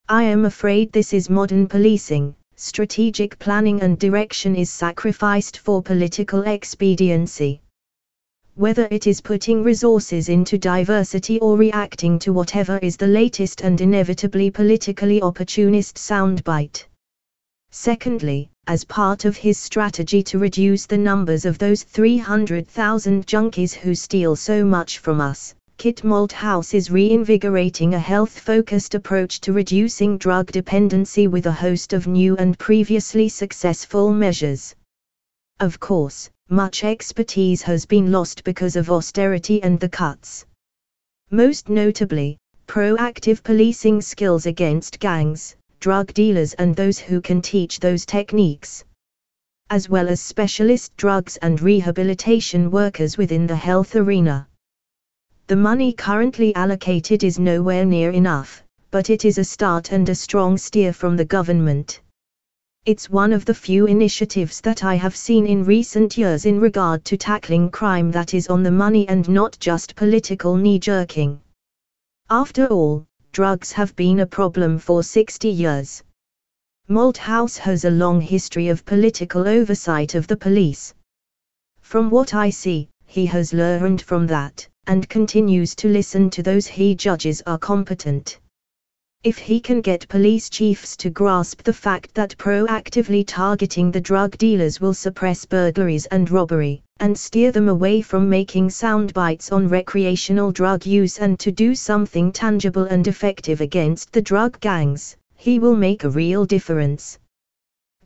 I 0.08 0.24
am 0.24 0.44
afraid 0.46 0.90
this 0.90 1.12
is 1.12 1.30
modern 1.30 1.68
policing, 1.68 2.34
strategic 2.56 3.38
planning 3.38 3.82
and 3.82 3.96
direction 4.00 4.56
is 4.56 4.68
sacrificed 4.68 5.58
for 5.58 5.80
political 5.80 6.42
expediency. 6.42 7.60
whether 8.56 8.88
it 8.90 9.06
is 9.06 9.20
putting 9.20 9.62
resources 9.62 10.30
into 10.30 10.56
diversity 10.56 11.38
or 11.40 11.58
reacting 11.58 12.18
to 12.18 12.32
whatever 12.32 12.78
is 12.78 12.96
the 12.96 13.06
latest 13.06 13.60
and 13.60 13.82
inevitably 13.82 14.50
politically 14.50 15.20
opportunist 15.20 15.96
soundbite. 15.96 16.86
Secondly, 17.70 18.50
as 18.66 18.84
part 18.84 19.24
of 19.24 19.36
his 19.36 19.58
strategy 19.58 20.22
to 20.22 20.38
reduce 20.38 20.86
the 20.86 20.98
numbers 20.98 21.44
of 21.44 21.58
those 21.58 21.82
300,000 21.82 23.26
junkies 23.26 23.74
who 23.74 23.94
steal 23.94 24.34
so 24.34 24.64
much 24.64 24.98
from 24.98 25.20
us, 25.20 25.54
Kit 25.76 26.02
Malthouse 26.02 26.72
is 26.72 26.90
reinvigorating 26.90 27.92
a 27.92 27.98
health-focused 27.98 28.94
approach 28.94 29.40
to 29.42 29.52
reducing 29.52 30.16
drug 30.16 30.50
dependency 30.50 31.26
with 31.26 31.44
a 31.46 31.52
host 31.52 31.92
of 31.92 32.06
new 32.06 32.34
and 32.38 32.58
previously 32.58 33.28
successful 33.28 34.10
measures. 34.10 34.74
Of 35.60 35.78
course, 35.78 36.30
much 36.48 36.82
expertise 36.82 37.60
has 37.62 37.84
been 37.84 38.10
lost 38.10 38.42
because 38.42 38.76
of 38.76 38.90
austerity 38.90 39.62
and 39.62 39.78
the 39.78 39.88
cuts. 39.88 40.46
Most 41.30 41.68
notably, 41.68 42.38
proactive 42.66 43.42
policing 43.42 44.00
skills 44.00 44.46
against 44.46 44.98
gangs, 44.98 45.55
drug 45.80 46.12
dealers 46.14 46.54
and 46.54 46.74
those 46.74 46.98
who 46.98 47.20
can 47.20 47.40
teach 47.40 47.80
those 47.80 48.06
techniques. 48.06 48.84
As 49.70 49.88
well 49.88 50.08
as 50.08 50.20
specialist 50.20 50.96
drugs 50.96 51.36
and 51.38 51.60
rehabilitation 51.60 52.70
workers 52.70 53.16
within 53.18 53.46
the 53.46 53.56
health 53.56 53.96
arena. 53.96 54.48
The 55.48 55.56
money 55.56 55.92
currently 55.92 56.54
allocated 56.54 57.22
is 57.22 57.38
nowhere 57.38 57.84
near 57.84 58.10
enough, 58.10 58.62
but 58.90 59.10
it 59.10 59.24
is 59.24 59.38
a 59.38 59.44
start 59.44 59.92
and 59.92 60.08
a 60.08 60.14
strong 60.14 60.56
steer 60.58 60.92
from 60.92 61.16
the 61.16 61.24
government. 61.24 62.00
It's 62.84 63.10
one 63.10 63.32
of 63.32 63.44
the 63.44 63.54
few 63.54 63.86
initiatives 63.86 64.60
that 64.60 64.84
I 64.84 64.94
have 64.94 65.16
seen 65.16 65.46
in 65.46 65.64
recent 65.64 66.16
years 66.16 66.46
in 66.46 66.60
regard 66.60 67.04
to 67.06 67.16
tackling 67.16 67.68
crime 67.68 68.12
that 68.12 68.32
is 68.32 68.46
on 68.46 68.62
the 68.62 68.70
money 68.70 69.08
and 69.08 69.28
not 69.28 69.58
just 69.58 69.96
political 69.96 70.56
knee 70.56 70.78
jerking. 70.78 71.40
After 72.30 72.66
all, 72.66 73.04
drugs 73.36 73.70
have 73.70 73.94
been 73.96 74.20
a 74.20 74.26
problem 74.26 74.78
for 74.78 75.02
60 75.02 75.50
years. 75.50 76.02
Malthouse 76.88 77.58
has 77.58 77.84
a 77.84 77.90
long 77.90 78.18
history 78.18 78.68
of 78.70 78.86
political 78.86 79.46
oversight 79.46 80.14
of 80.14 80.26
the 80.26 80.38
police. 80.38 80.94
From 81.82 82.08
what 82.08 82.32
I 82.32 82.48
see, 82.48 82.88
he 83.04 83.26
has 83.26 83.52
learned 83.52 84.00
from 84.00 84.26
that 84.28 84.66
and 84.86 85.06
continues 85.10 85.74
to 85.74 85.86
listen 85.86 86.30
to 86.30 86.42
those 86.42 86.66
he 86.66 86.94
judges 86.94 87.42
are 87.46 87.58
competent. 87.58 88.40
If 89.26 89.38
he 89.38 89.58
can 89.58 89.80
get 89.80 90.06
police 90.08 90.48
chiefs 90.48 90.96
to 90.98 91.10
grasp 91.10 91.64
the 91.64 91.72
fact 91.72 92.14
that 92.14 92.38
proactively 92.38 93.24
targeting 93.26 93.90
the 93.90 94.00
drug 94.00 94.38
dealers 94.38 94.80
will 94.80 94.94
suppress 94.94 95.44
burglaries 95.44 96.06
and 96.12 96.30
robbery, 96.30 96.84
and 97.00 97.18
steer 97.18 97.50
them 97.50 97.68
away 97.68 98.02
from 98.02 98.28
making 98.28 98.70
sound 98.70 99.12
bites 99.14 99.50
on 99.50 99.66
recreational 99.66 100.52
drug 100.52 100.86
use 100.86 101.18
and 101.18 101.40
to 101.40 101.50
do 101.50 101.74
something 101.74 102.30
tangible 102.30 102.84
and 102.84 103.08
effective 103.08 103.60
against 103.60 104.12
the 104.12 104.22
drug 104.22 104.60
gangs, 104.60 105.16
he 105.34 105.58
will 105.58 105.74
make 105.74 106.04
a 106.04 106.10
real 106.10 106.44
difference. 106.44 107.18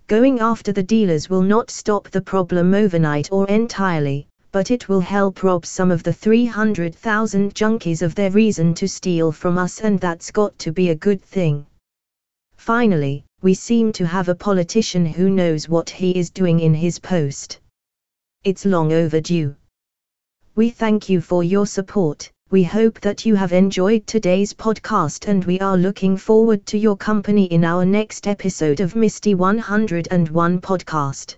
Going 0.07 0.41
after 0.41 0.73
the 0.73 0.83
dealers 0.83 1.29
will 1.29 1.43
not 1.43 1.71
stop 1.71 2.09
the 2.09 2.23
problem 2.23 2.73
overnight 2.73 3.29
or 3.31 3.47
entirely, 3.49 4.27
but 4.53 4.71
it 4.71 4.89
will 4.89 5.01
help 5.01 5.43
rob 5.43 5.65
some 5.65 5.91
of 5.91 6.03
the 6.03 6.13
300,000 6.13 7.55
junkies 7.55 8.03
of 8.03 8.15
their 8.15 8.31
reason 8.31 8.75
to 8.75 8.89
steal 8.89 9.31
from 9.33 9.59
us 9.59 9.81
and 9.81 10.01
that's 10.01 10.31
got 10.31 10.59
to 10.59 10.73
be 10.73 10.91
a 10.91 10.95
good 10.95 11.23
thing. 11.23 11.67
Finally, 12.57 13.25
we 13.43 13.55
seem 13.55 13.93
to 13.93 14.07
have 14.07 14.29
a 14.29 14.35
politician 14.35 15.07
who 15.07 15.31
knows 15.31 15.69
what 15.69 15.89
he 15.89 16.11
is 16.11 16.31
doing 16.31 16.61
in 16.61 16.75
his 16.75 16.99
post. 16.99 17.59
It's 18.45 18.65
long 18.65 18.93
overdue. 18.93 19.55
We 20.55 20.71
thank 20.71 21.09
you 21.09 21.21
for 21.21 21.43
your 21.43 21.67
support. 21.67 22.31
We 22.51 22.65
hope 22.65 23.01
that 23.01 23.25
you 23.25 23.37
have 23.37 23.53
enjoyed 23.53 24.07
today's 24.07 24.53
podcast 24.53 25.29
and 25.29 25.45
we 25.45 25.61
are 25.61 25.77
looking 25.77 26.17
forward 26.17 26.67
to 26.67 26.79
your 26.79 26.97
company 26.97 27.45
in 27.45 27.65
our 27.65 27.85
next 27.85 28.27
episode 28.27 28.81
of 28.81 28.97
Misty 28.97 29.35
101 29.35 30.61
podcast. 30.61 31.37